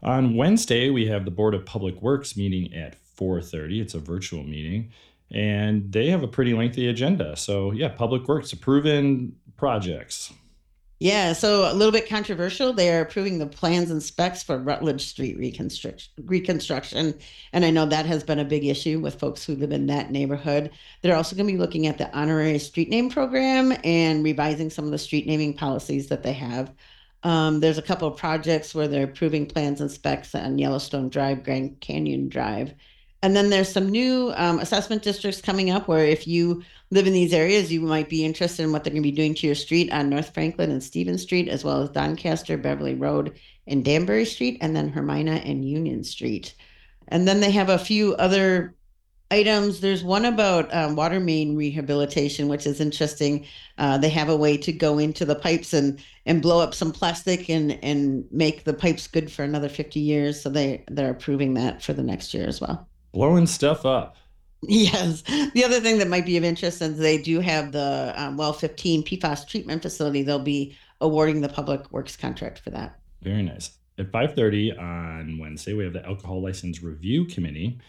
[0.04, 3.82] On Wednesday, we have the Board of Public Works meeting at 4:30.
[3.82, 4.92] It's a virtual meeting,
[5.30, 7.36] and they have a pretty lengthy agenda.
[7.38, 10.34] So yeah, Public Works approving projects.
[11.00, 12.74] Yeah, so a little bit controversial.
[12.74, 16.12] They are approving the plans and specs for Rutledge Street reconstruction.
[16.26, 17.14] Reconstruction,
[17.54, 20.10] and I know that has been a big issue with folks who live in that
[20.10, 20.72] neighborhood.
[21.02, 24.86] They're also going to be looking at the honorary street name program and revising some
[24.86, 26.74] of the street naming policies that they have.
[27.22, 31.44] Um, there's a couple of projects where they're approving plans and specs on Yellowstone Drive,
[31.44, 32.74] Grand Canyon Drive,
[33.22, 37.14] and then there's some new um, assessment districts coming up where if you live in
[37.14, 39.56] these areas, you might be interested in what they're going to be doing to your
[39.56, 44.26] street on North Franklin and Stevens Street, as well as Doncaster, Beverly Road, and Danbury
[44.26, 46.54] Street, and then Hermina and Union Street.
[47.08, 48.76] And then they have a few other
[49.32, 49.80] items.
[49.80, 53.46] There's one about um, water main rehabilitation, which is interesting.
[53.78, 56.92] Uh, they have a way to go into the pipes and and blow up some
[56.92, 60.42] plastic and and make the pipes good for another 50 years.
[60.42, 64.16] So they they're approving that for the next year as well blowing stuff up.
[64.68, 65.24] Yes.
[65.54, 68.54] The other thing that might be of interest is they do have the um, Well
[68.54, 70.24] 15 PFAS treatment facility.
[70.24, 73.00] They'll be awarding the public works contract for that.
[73.22, 73.72] Very nice.
[73.98, 77.80] At 5:30 on Wednesday, we have the Alcohol License Review Committee,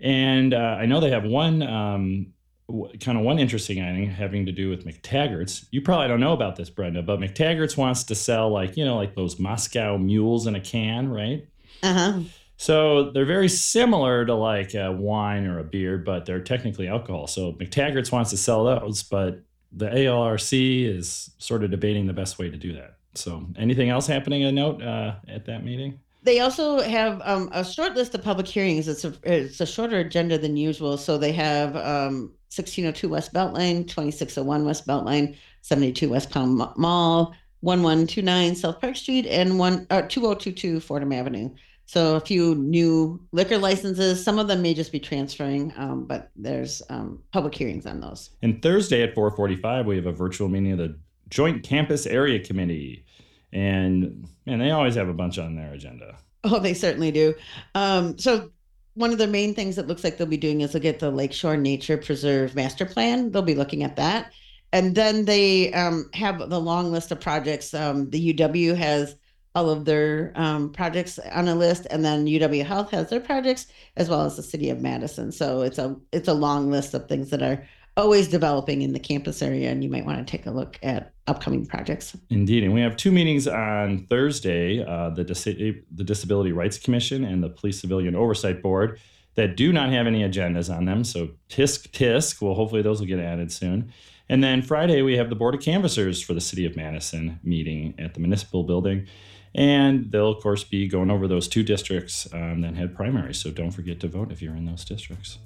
[0.00, 2.26] and uh, I know they have one um,
[2.68, 5.66] w- kind of one interesting item having to do with McTaggart's.
[5.70, 8.96] You probably don't know about this, Brenda, but McTaggart's wants to sell like you know
[8.96, 11.46] like those Moscow mules in a can, right?
[11.82, 12.20] Uh huh.
[12.56, 17.26] So they're very similar to like a wine or a beer, but they're technically alcohol.
[17.26, 19.40] So McTaggart's wants to sell those, but
[19.72, 22.96] the ALRC is sort of debating the best way to do that.
[23.14, 25.98] So, anything else happening a note uh, at that meeting?
[26.22, 28.88] They also have um, a short list of public hearings.
[28.88, 30.98] It's a it's a shorter agenda than usual.
[30.98, 38.56] So they have um, 1602 West Beltline, 2601 West Beltline, 72 West Palm Mall, 1129
[38.56, 41.50] South Park Street, and one uh, 2022 Fordham Avenue.
[41.86, 44.22] So a few new liquor licenses.
[44.22, 48.30] Some of them may just be transferring, um, but there's um, public hearings on those.
[48.42, 53.04] And Thursday at 4:45, we have a virtual meeting of the Joint Campus Area Committee,
[53.52, 56.16] and man, they always have a bunch on their agenda.
[56.42, 57.34] Oh, they certainly do.
[57.74, 58.50] Um, so
[58.94, 61.10] one of the main things that looks like they'll be doing is they'll get the
[61.10, 63.30] Lakeshore Nature Preserve Master Plan.
[63.30, 64.32] They'll be looking at that.
[64.72, 67.74] And then they um, have the long list of projects.
[67.74, 69.16] Um, the UW has
[69.56, 73.66] all of their um, projects on a list, and then UW Health has their projects,
[73.96, 75.32] as well as the City of Madison.
[75.32, 77.66] So it's a it's a long list of things that are
[77.96, 81.14] always developing in the campus area, and you might want to take a look at
[81.26, 82.14] upcoming projects.
[82.28, 87.24] Indeed, and we have two meetings on Thursday: uh, the Dis- the Disability Rights Commission
[87.24, 89.00] and the Police Civilian Oversight Board
[89.36, 91.02] that do not have any agendas on them.
[91.02, 92.42] So tisk tisk.
[92.42, 93.90] Well, hopefully those will get added soon.
[94.28, 97.94] And then Friday we have the Board of Canvassers for the City of Madison meeting
[97.98, 99.06] at the Municipal Building.
[99.54, 103.38] And they'll, of course, be going over those two districts um, that had primaries.
[103.38, 105.38] So don't forget to vote if you're in those districts.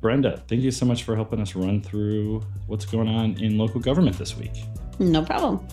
[0.00, 3.80] Brenda, thank you so much for helping us run through what's going on in local
[3.80, 4.52] government this week.
[4.98, 5.66] No problem.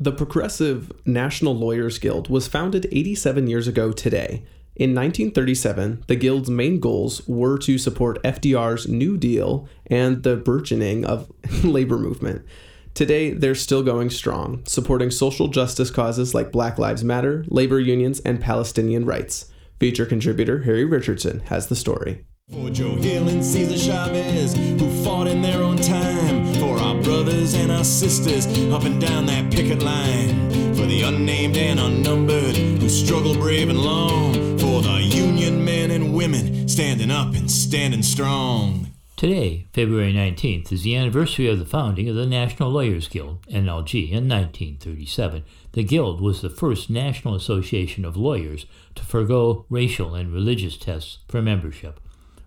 [0.00, 4.44] The Progressive National Lawyers Guild was founded 87 years ago today.
[4.78, 11.04] In 1937, the Guild's main goals were to support FDR's New Deal and the burgeoning
[11.04, 11.32] of
[11.64, 12.46] labor movement.
[12.94, 18.20] Today, they're still going strong, supporting social justice causes like Black Lives Matter, labor unions,
[18.20, 19.50] and Palestinian rights.
[19.80, 22.24] Feature contributor Harry Richardson has the story.
[22.52, 26.54] For Joe Hill and Cesar Chavez, who fought in their own time.
[26.54, 30.74] For our brothers and our sisters up and down that picket line.
[30.76, 34.47] For the unnamed and unnumbered, who struggle brave and long.
[34.78, 38.86] For the union men and women standing up and standing strong.
[39.16, 44.12] Today, February 19th, is the anniversary of the founding of the National Lawyers Guild, NLG,
[44.12, 45.42] in 1937.
[45.72, 51.18] The Guild was the first national association of lawyers to forego racial and religious tests
[51.26, 51.98] for membership.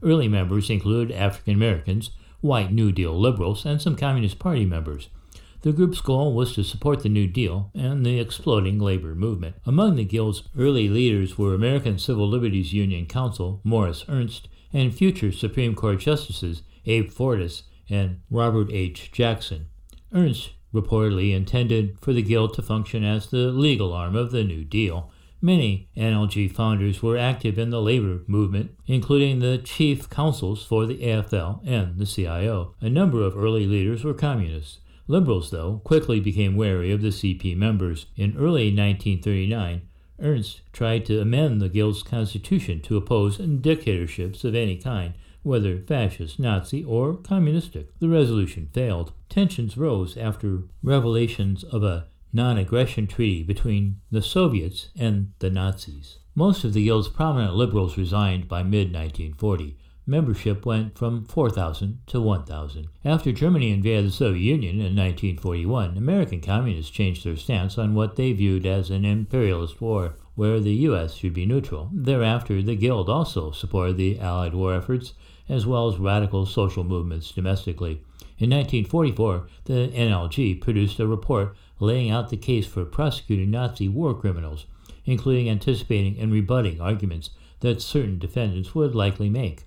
[0.02, 5.10] Early members included African Americans, white New Deal liberals, and some Communist Party members.
[5.62, 9.58] The group's goal was to support the New Deal and the exploding labor movement.
[9.64, 15.32] Among the Guild's early leaders were American Civil Liberties Union counsel Morris Ernst and future
[15.32, 19.12] Supreme Court Justices Abe Fortas and Robert H.
[19.12, 19.68] Jackson.
[20.12, 24.64] Ernst reportedly intended for the Guild to function as the legal arm of the New
[24.64, 25.12] Deal.
[25.44, 31.00] Many NLG founders were active in the labor movement, including the chief counsels for the
[31.00, 32.76] AFL and the CIO.
[32.80, 34.80] A number of early leaders were communists.
[35.12, 38.06] Liberals, though, quickly became wary of the CP members.
[38.16, 39.82] In early 1939,
[40.22, 46.40] Ernst tried to amend the Guild's constitution to oppose dictatorships of any kind, whether fascist,
[46.40, 47.90] Nazi, or communistic.
[48.00, 49.12] The resolution failed.
[49.28, 56.20] Tensions rose after revelations of a non aggression treaty between the Soviets and the Nazis.
[56.36, 59.76] Most of the Guild's prominent liberals resigned by mid 1940.
[60.12, 62.90] Membership went from 4,000 to 1,000.
[63.06, 68.18] After Germany invaded the Soviet Union in 1941, American communists changed their stance on what
[68.18, 71.14] they viewed as an imperialist war, where the U.S.
[71.14, 71.90] should be neutral.
[71.94, 75.14] Thereafter, the Guild also supported the Allied war efforts,
[75.48, 78.02] as well as radical social movements domestically.
[78.38, 84.14] In 1944, the NLG produced a report laying out the case for prosecuting Nazi war
[84.14, 84.66] criminals,
[85.06, 87.30] including anticipating and rebutting arguments
[87.62, 89.64] that certain defendants would likely make.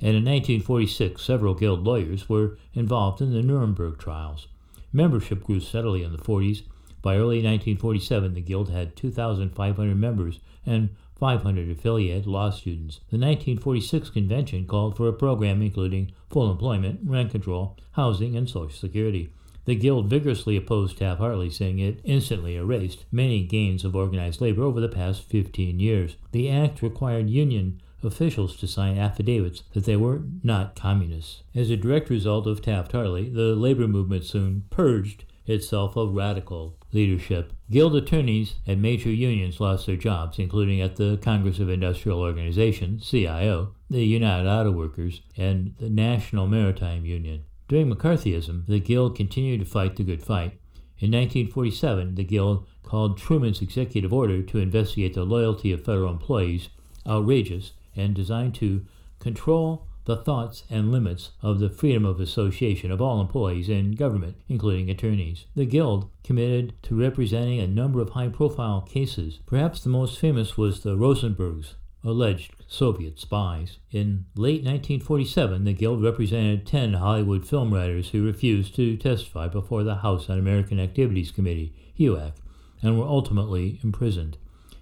[0.00, 4.46] And in 1946, several Guild lawyers were involved in the Nuremberg trials.
[4.92, 6.62] Membership grew steadily in the 40s.
[7.02, 13.00] By early 1947, the Guild had 2,500 members and 500 affiliated law students.
[13.10, 18.70] The 1946 convention called for a program including full employment, rent control, housing, and Social
[18.70, 19.30] Security.
[19.64, 24.62] The Guild vigorously opposed Taft Hartley, saying it instantly erased many gains of organized labor
[24.62, 26.16] over the past 15 years.
[26.32, 31.42] The act required union officials to sign affidavits that they were not communists.
[31.54, 36.76] As a direct result of Taft Hartley, the labor movement soon purged itself of radical
[36.92, 37.52] leadership.
[37.70, 43.00] Guild attorneys at major unions lost their jobs, including at the Congress of Industrial Organization,
[43.00, 47.44] CIO, the United Auto Workers, and the National Maritime Union.
[47.68, 50.58] During McCarthyism, the Guild continued to fight the good fight.
[51.00, 56.70] In 1947, the Guild called Truman's executive order to investigate the loyalty of federal employees
[57.06, 58.84] outrageous and designed to
[59.18, 64.36] control the thoughts and limits of the freedom of association of all employees in government,
[64.48, 65.44] including attorneys.
[65.54, 69.40] The Guild committed to representing a number of high profile cases.
[69.44, 73.78] Perhaps the most famous was the Rosenbergs, alleged Soviet spies.
[73.90, 79.82] In late 1947, the Guild represented 10 Hollywood film writers who refused to testify before
[79.82, 82.32] the House Un American Activities Committee, HUAC,
[82.80, 84.38] and were ultimately imprisoned.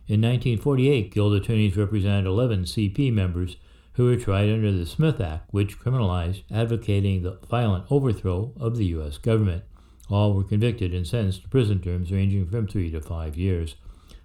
[0.09, 3.57] In 1948, Guild attorneys represented 11 CP members
[3.95, 8.87] who were tried under the Smith Act, which criminalized advocating the violent overthrow of the
[8.87, 9.19] U.S.
[9.19, 9.65] government.
[10.09, 13.75] All were convicted and sentenced to prison terms ranging from three to five years.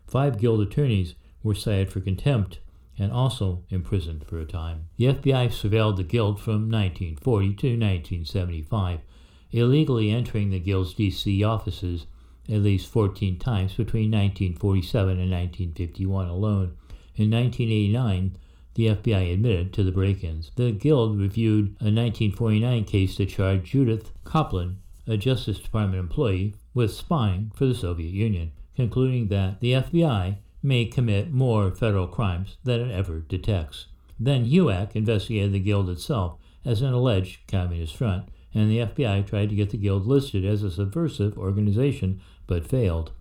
[0.06, 2.60] Five Guild attorneys were cited for contempt
[3.00, 4.90] and also imprisoned for a time.
[4.98, 9.00] The FBI surveilled the Guild from 1940 to 1975,
[9.52, 11.44] illegally entering the Guild's D.C.
[11.44, 12.06] offices
[12.50, 16.78] at least 14 times between 1947 and 1951 alone.
[17.16, 18.38] In 1989,
[18.76, 20.52] the FBI admitted to the break ins.
[20.56, 26.94] The Guild reviewed a 1949 case that charged Judith Coplon, a Justice Department employee, with
[26.94, 32.80] spying for the Soviet Union, concluding that the FBI may commit more federal crimes than
[32.80, 33.88] it ever detects.
[34.20, 39.50] Then HUAC investigated the Guild itself as an alleged communist front, and the FBI tried
[39.50, 43.12] to get the Guild listed as a subversive organization but failed.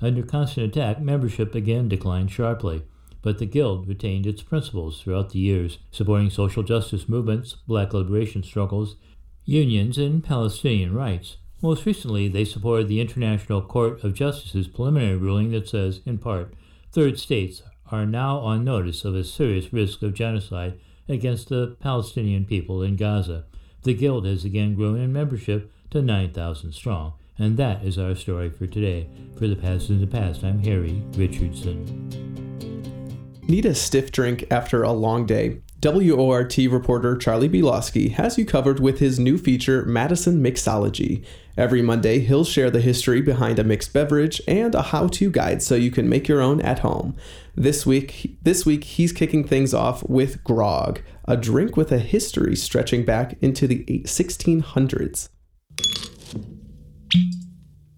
[0.00, 2.84] Under constant attack, membership again declined sharply,
[3.20, 8.42] but the Guild retained its principles throughout the years, supporting social justice movements, black liberation
[8.42, 8.96] struggles,
[9.44, 11.38] unions, and Palestinian rights.
[11.60, 16.54] Most recently, they supported the International Court of Justice's preliminary ruling that says, in part,
[16.92, 22.44] third states are now on notice of a serious risk of genocide against the Palestinian
[22.44, 23.46] people in Gaza.
[23.88, 27.14] The Guild has again grown in membership to 9,000 strong.
[27.38, 29.08] And that is our story for today.
[29.38, 31.86] For the past in the past, I'm Harry Richardson.
[33.48, 35.62] Need a stiff drink after a long day?
[35.82, 41.24] WORT reporter Charlie Bielowski has you covered with his new feature, Madison Mixology.
[41.56, 45.76] Every Monday, he'll share the history behind a mixed beverage and a how-to guide so
[45.76, 47.16] you can make your own at home.
[47.54, 52.56] This week, this week he's kicking things off with grog, a drink with a history
[52.56, 55.28] stretching back into the 1600s.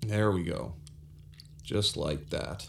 [0.05, 0.75] There we go.
[1.63, 2.67] Just like that.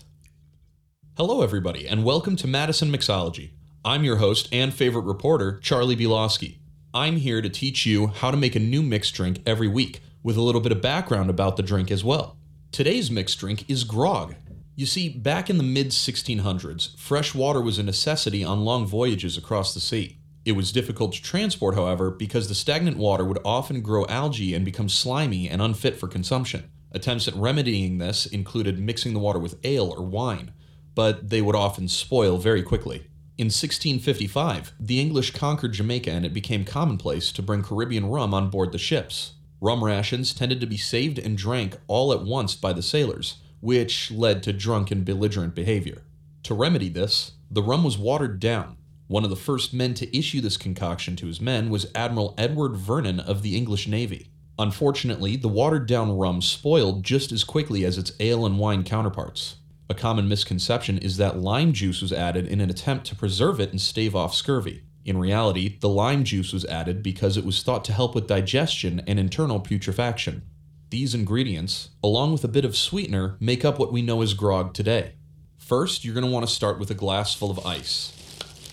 [1.18, 3.53] Hello, everybody, and welcome to Madison Mixology.
[3.84, 6.59] I'm your host and favorite reporter, Charlie Bielowski.
[6.93, 10.38] I'm here to teach you how to make a new mixed drink every week, with
[10.38, 12.38] a little bit of background about the drink as well.
[12.72, 14.36] Today's mixed drink is grog.
[14.76, 19.38] You see, back in the mid 1600s, fresh water was a necessity on long voyages
[19.38, 20.20] across the sea.
[20.44, 24.66] It was difficult to transport, however, because the stagnant water would often grow algae and
[24.66, 26.72] become slimy and unfit for consumption.
[26.92, 30.52] Attempts at remedying this included mixing the water with ale or wine,
[30.96, 33.08] but they would often spoil very quickly.
[33.38, 38.50] In 1655, the English conquered Jamaica and it became commonplace to bring Caribbean rum on
[38.50, 39.34] board the ships.
[39.62, 44.12] Rum rations tended to be saved and drank all at once by the sailors, which
[44.12, 46.02] led to drunken, and belligerent behavior.
[46.44, 48.78] To remedy this, the rum was watered down.
[49.12, 52.78] One of the first men to issue this concoction to his men was Admiral Edward
[52.78, 54.28] Vernon of the English Navy.
[54.57, 59.57] Unfortunately, the watered down rum spoiled just as quickly as its ale and wine counterparts.
[59.89, 63.72] A common misconception is that lime juice was added in an attempt to preserve it
[63.72, 64.84] and stave off scurvy.
[65.03, 69.01] In reality, the lime juice was added because it was thought to help with digestion
[69.05, 70.43] and internal putrefaction.
[70.89, 74.74] These ingredients, along with a bit of sweetener, make up what we know as grog
[74.74, 75.16] today.
[75.57, 78.14] First, you're going to want to start with a glass full of ice.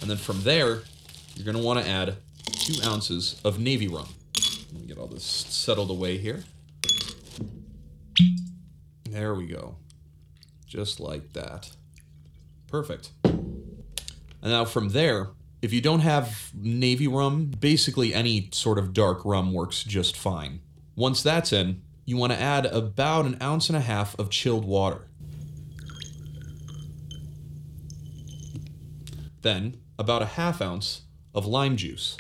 [0.01, 0.83] And then from there,
[1.35, 4.09] you're going to want to add two ounces of navy rum.
[4.73, 6.45] Let me get all this settled away here.
[9.09, 9.77] There we go.
[10.67, 11.71] Just like that.
[12.69, 13.11] Perfect.
[13.25, 15.29] And now from there,
[15.63, 20.61] if you don't have navy rum, basically any sort of dark rum works just fine.
[20.95, 24.65] Once that's in, you want to add about an ounce and a half of chilled
[24.65, 25.09] water.
[29.43, 31.03] Then, about a half ounce
[31.35, 32.17] of lime juice.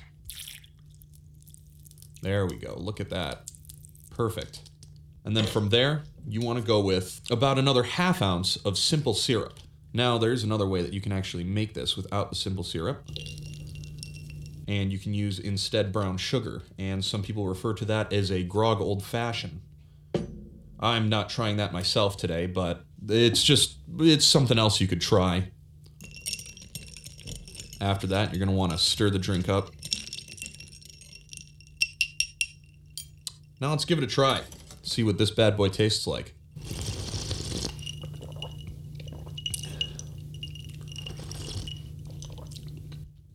[2.22, 2.74] There we go.
[2.76, 3.51] Look at that.
[4.11, 4.68] Perfect.
[5.24, 9.14] And then from there, you want to go with about another half ounce of simple
[9.14, 9.61] syrup.
[9.93, 13.09] Now, there's another way that you can actually make this without the simple syrup.
[14.66, 18.43] And you can use instead brown sugar, and some people refer to that as a
[18.43, 19.61] grog old fashioned.
[20.79, 25.51] I'm not trying that myself today, but it's just, it's something else you could try.
[27.81, 29.70] After that, you're going to want to stir the drink up.
[33.61, 34.43] Now let's give it a try.
[34.83, 36.35] See what this bad boy tastes like.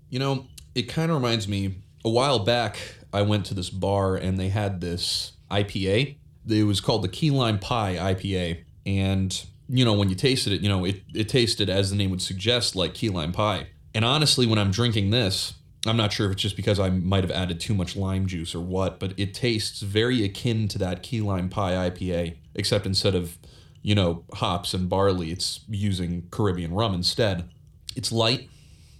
[0.09, 1.75] You know, it kind of reminds me
[2.05, 2.77] a while back,
[3.11, 6.17] I went to this bar and they had this IPA.
[6.47, 8.63] It was called the Key Lime Pie IPA.
[8.85, 12.11] And, you know, when you tasted it, you know, it, it tasted, as the name
[12.11, 13.67] would suggest, like key lime pie.
[13.93, 15.53] And honestly, when I'm drinking this,
[15.85, 18.55] I'm not sure if it's just because I might have added too much lime juice
[18.55, 23.15] or what, but it tastes very akin to that key lime pie IPA, except instead
[23.15, 23.37] of,
[23.81, 27.49] you know, hops and barley, it's using Caribbean rum instead.
[27.95, 28.49] It's light,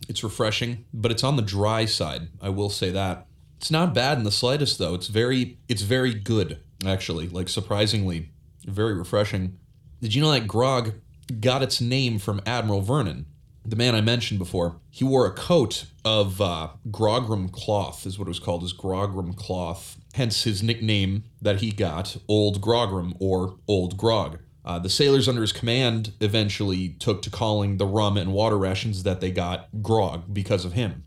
[0.10, 2.28] it's refreshing, but it's on the dry side.
[2.42, 3.28] I will say that.
[3.58, 4.94] It's not bad in the slightest though.
[4.94, 8.32] It's very it's very good actually, like surprisingly
[8.66, 9.58] very refreshing.
[10.02, 10.96] Did you know that grog
[11.40, 13.26] got its name from Admiral Vernon,
[13.66, 14.78] the man I mentioned before?
[14.90, 19.36] He wore a coat of uh, grogram cloth, is what it was called, is grogram
[19.36, 19.98] cloth.
[20.14, 24.40] Hence his nickname that he got, Old Grogram or Old Grog.
[24.66, 29.04] Uh, the sailors under his command eventually took to calling the rum and water rations
[29.04, 31.04] that they got grog because of him.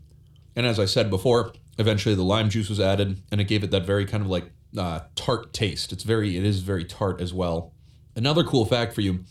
[0.55, 3.71] And as I said before, eventually the lime juice was added, and it gave it
[3.71, 5.91] that very kind of like uh, tart taste.
[5.91, 7.73] It's very, it is very tart as well.
[8.15, 9.23] Another cool fact for you: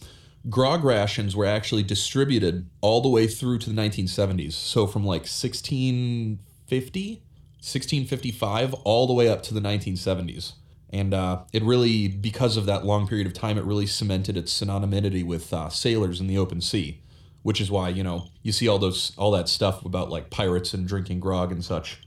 [0.49, 4.53] grog rations were actually distributed all the way through to the 1970s.
[4.53, 10.53] So from like 1650, 1655, all the way up to the 1970s.
[10.91, 14.59] And uh, it really, because of that long period of time, it really cemented its
[14.59, 17.03] synonymity with uh, sailors in the open sea,
[17.43, 20.73] which is why you know you see all those all that stuff about like pirates
[20.75, 22.01] and drinking grog and such.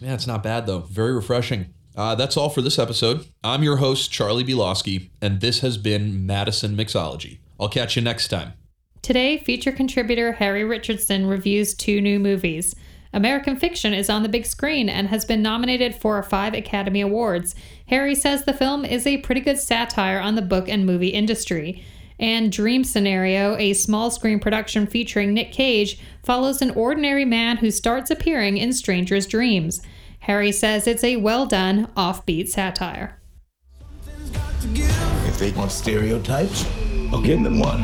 [0.00, 0.80] Yeah, it's not bad though.
[0.80, 1.74] Very refreshing.
[1.96, 3.26] Uh, that's all for this episode.
[3.42, 7.38] I'm your host, Charlie Bilowski, and this has been Madison Mixology.
[7.58, 8.52] I'll catch you next time.
[9.00, 12.74] Today, feature contributor Harry Richardson reviews two new movies.
[13.14, 17.54] American Fiction is on the big screen and has been nominated for five Academy Awards.
[17.86, 21.82] Harry says the film is a pretty good satire on the book and movie industry.
[22.18, 27.70] And Dream Scenario, a small screen production featuring Nick Cage, follows an ordinary man who
[27.70, 29.80] starts appearing in strangers' dreams.
[30.26, 33.16] Harry says it's a well done, offbeat satire.
[34.64, 36.66] If they want stereotypes,
[37.12, 37.82] I'll give them one.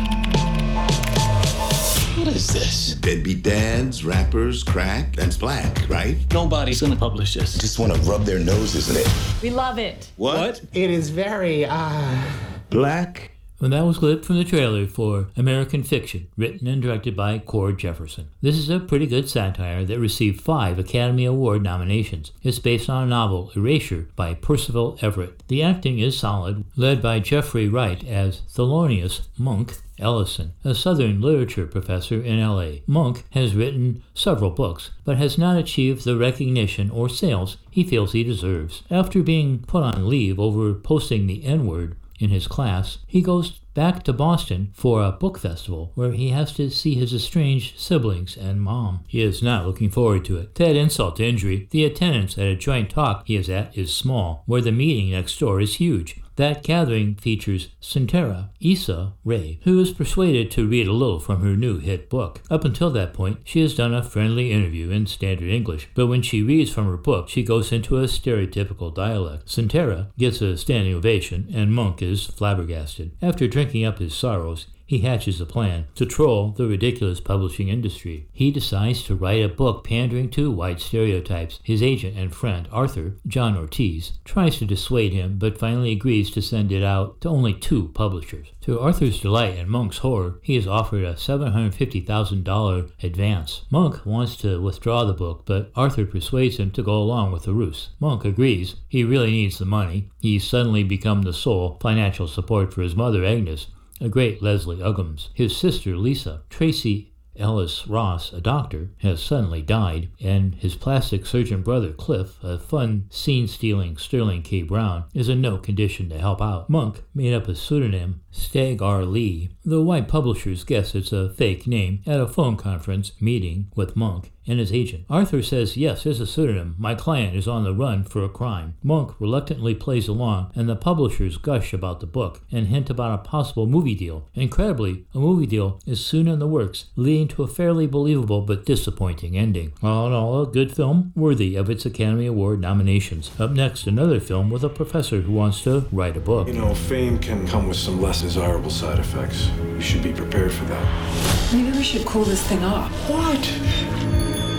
[2.19, 2.97] What is this?
[2.97, 6.17] Deadbeat dads, rappers, crack, and black, right?
[6.33, 7.57] Nobody's gonna publish this.
[7.59, 9.09] Just wanna rub their noses in it.
[9.41, 10.11] We love it.
[10.17, 10.63] What?
[10.75, 12.23] It is very, uh.
[12.71, 13.32] Black?
[13.63, 17.79] And that was clip from the trailer for American Fiction, written and directed by Cord
[17.79, 18.29] Jefferson.
[18.41, 22.33] This is a pretty good satire that received five Academy Award nominations.
[22.43, 25.45] It's based on a novel, Erasure, by Percival Everett.
[25.47, 31.67] The acting is solid, led by Jeffrey Wright as Thelonious Monk Ellison, a Southern literature
[31.67, 32.81] professor in LA.
[32.89, 38.13] Monk has written several books, but has not achieved the recognition or sales he feels
[38.13, 38.83] he deserves.
[38.91, 43.61] After being put on leave over posting the N word in his class, he goes
[43.75, 48.37] back to Boston for a book festival where he has to see his estranged siblings
[48.37, 49.05] and mom.
[49.09, 50.55] He is not looking forward to it.
[50.55, 53.95] To add insult to injury, the attendance at a joint talk he is at is
[53.95, 56.22] small, where the meeting next door is huge.
[56.37, 61.57] That gathering features Sintara Issa Rae, who is persuaded to read a little from her
[61.57, 62.41] new hit book.
[62.51, 66.23] Up until that point, she has done a friendly interview in standard English, but when
[66.23, 69.47] she reads from her book, she goes into a stereotypical dialect.
[69.47, 73.13] Sintara gets a standing ovation, and Monk is flabbergasted.
[73.21, 78.27] After drinking up his sorrows, he hatches a plan to troll the ridiculous publishing industry.
[78.31, 81.61] He decides to write a book pandering to white stereotypes.
[81.63, 86.43] His agent and friend, Arthur, John Ortiz, tries to dissuade him, but finally agrees to
[86.43, 88.49] send it out to only two publishers.
[88.65, 93.63] To Arthur's delight and Monk's horror, he is offered a $750,000 advance.
[93.71, 97.55] Monk wants to withdraw the book, but Arthur persuades him to go along with the
[97.55, 97.89] ruse.
[97.99, 98.77] Monk agrees.
[98.91, 100.11] He really needs the money.
[100.21, 103.69] He's suddenly become the sole financial support for his mother, Agnes,
[104.03, 105.29] a great Leslie Uggams.
[105.33, 111.63] His sister, Lisa, Tracee Ellis Ross, a doctor, has suddenly died, and his plastic surgeon
[111.63, 114.63] brother, Cliff, a fun scene stealing Sterling K.
[114.63, 116.69] Brown, is in no condition to help out.
[116.69, 119.05] Monk made up a pseudonym, Stagg R.
[119.05, 119.51] Leigh.
[119.65, 124.32] The white publishers guess it's a fake name at a phone conference meeting with Monk
[124.47, 125.05] and his agent.
[125.09, 126.75] Arthur says, Yes, it's a pseudonym.
[126.79, 128.75] My client is on the run for a crime.
[128.83, 133.23] Monk reluctantly plays along, and the publishers gush about the book and hint about a
[133.23, 134.29] possible movie deal.
[134.35, 138.67] Incredibly, a movie deal is soon in the works, leading to a fairly believable but
[138.67, 139.73] disappointing ending.
[139.83, 143.31] All in all, a good film, worthy of its Academy Award nominations.
[143.39, 146.49] Up next, another film with a professor who wants to write a book.
[146.49, 149.49] You know, fame can come with some less desirable side effects.
[149.75, 151.53] You should be prepared for that.
[151.53, 152.91] Maybe we should cool this thing off.
[153.09, 153.92] What?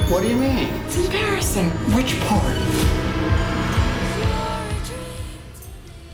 [0.10, 0.68] What do you mean?
[0.86, 1.70] It's embarrassing.
[1.96, 3.03] Which part?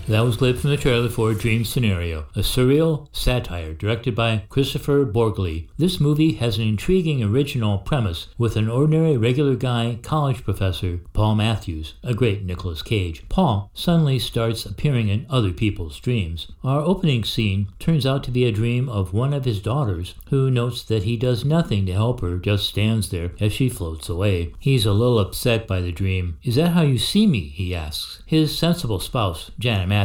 [0.09, 5.05] That was clip from the trailer for Dream Scenario, a surreal satire directed by Kristoffer
[5.05, 5.69] Borgli.
[5.77, 11.35] This movie has an intriguing original premise with an ordinary regular guy college professor, Paul
[11.35, 13.23] Matthews, a great Nicolas Cage.
[13.29, 16.47] Paul suddenly starts appearing in other people's dreams.
[16.63, 20.49] Our opening scene turns out to be a dream of one of his daughters, who
[20.49, 24.55] notes that he does nothing to help her, just stands there as she floats away.
[24.57, 26.39] He's a little upset by the dream.
[26.41, 27.41] Is that how you see me?
[27.41, 28.23] he asks.
[28.25, 29.98] His sensible spouse, Janet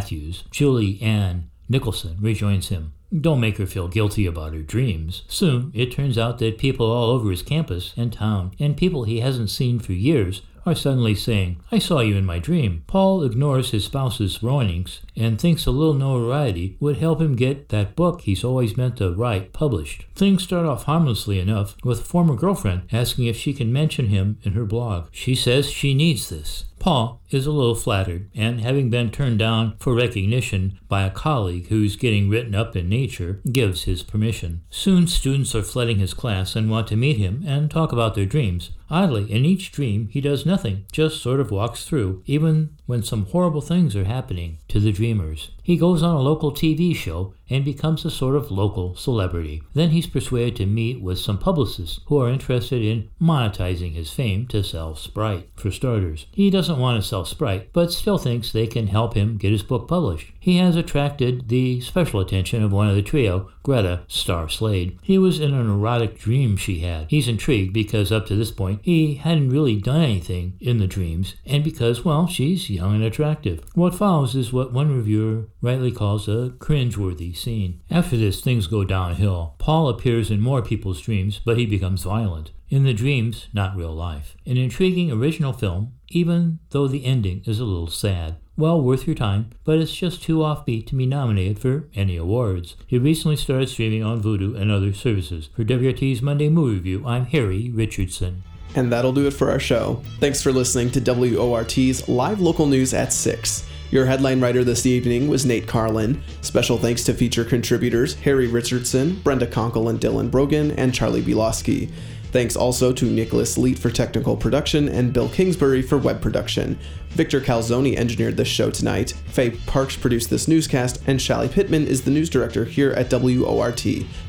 [0.51, 2.93] Julianne Nicholson, rejoins him.
[3.19, 5.23] Don't make her feel guilty about her dreams.
[5.29, 9.21] Soon, it turns out that people all over his campus and town, and people he
[9.21, 12.85] hasn't seen for years, are suddenly saying, I saw you in my dream.
[12.87, 17.95] Paul ignores his spouse's warnings and thinks a little notoriety would help him get that
[17.95, 20.07] book he's always meant to write published.
[20.15, 24.39] Things start off harmlessly enough with a former girlfriend asking if she can mention him
[24.45, 25.09] in her blog.
[25.11, 26.67] She says she needs this.
[26.79, 31.69] Paul is a little flattered, and having been turned down for recognition by a colleague
[31.69, 34.61] who's getting written up in Nature, gives his permission.
[34.69, 38.27] Soon students are flooding his class and want to meet him and talk about their
[38.27, 38.73] dreams.
[38.91, 43.27] Oddly, in each dream, he does nothing, just sort of walks through, even when some
[43.27, 45.51] horrible things are happening to the dreamers.
[45.63, 49.63] He goes on a local TV show and becomes a sort of local celebrity.
[49.73, 54.47] Then he's persuaded to meet with some publicists who are interested in monetizing his fame
[54.49, 55.49] to sell Sprite.
[55.57, 59.37] For starters, he doesn't want to sell Sprite, but still thinks they can help him
[59.37, 60.33] get his book published.
[60.45, 64.99] He has attracted the special attention of one of the trio, Greta Star Slade.
[65.01, 67.07] He was in an erotic dream she had.
[67.09, 71.37] He's intrigued because up to this point he hadn't really done anything in the dreams,
[71.47, 73.65] and because, well, she's young and attractive.
[73.73, 77.81] What follows is what one reviewer rightly calls a cringeworthy scene.
[77.91, 79.55] After this, things go downhill.
[79.57, 82.51] Paul appears in more people's dreams, but he becomes violent.
[82.69, 84.37] In the dreams, not real life.
[84.45, 88.37] An intriguing original film, even though the ending is a little sad.
[88.57, 92.77] Well worth your time, but it's just too offbeat to be nominated for any awards.
[92.87, 95.49] He recently started streaming on Vudu and other services.
[95.57, 98.45] For WRT's Monday Movie Review, I'm Harry Richardson.
[98.77, 100.01] And that'll do it for our show.
[100.21, 103.67] Thanks for listening to WORT's live local news at 6.
[103.91, 106.23] Your headline writer this evening was Nate Carlin.
[106.41, 111.91] Special thanks to feature contributors Harry Richardson, Brenda Conkle and Dylan Brogan, and Charlie Biloski.
[112.35, 116.77] Thanks also to Nicholas Leet for technical production and Bill Kingsbury for web production.
[117.15, 119.13] Victor Calzoni engineered this show tonight.
[119.29, 123.87] Faye Parks produced this newscast, and Shelly Pittman is the news director here at WORT.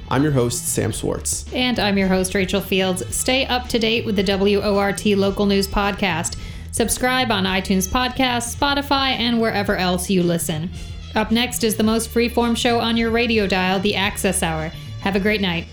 [0.10, 1.52] I'm your host, Sam Swartz.
[1.52, 3.04] And I'm your host, Rachel Fields.
[3.14, 6.38] Stay up to date with the WORT Local News Podcast.
[6.72, 10.70] Subscribe on iTunes Podcasts, Spotify, and wherever else you listen.
[11.16, 14.72] Up next is the most freeform show on your radio dial, The Access Hour.
[15.00, 15.66] Have a great night.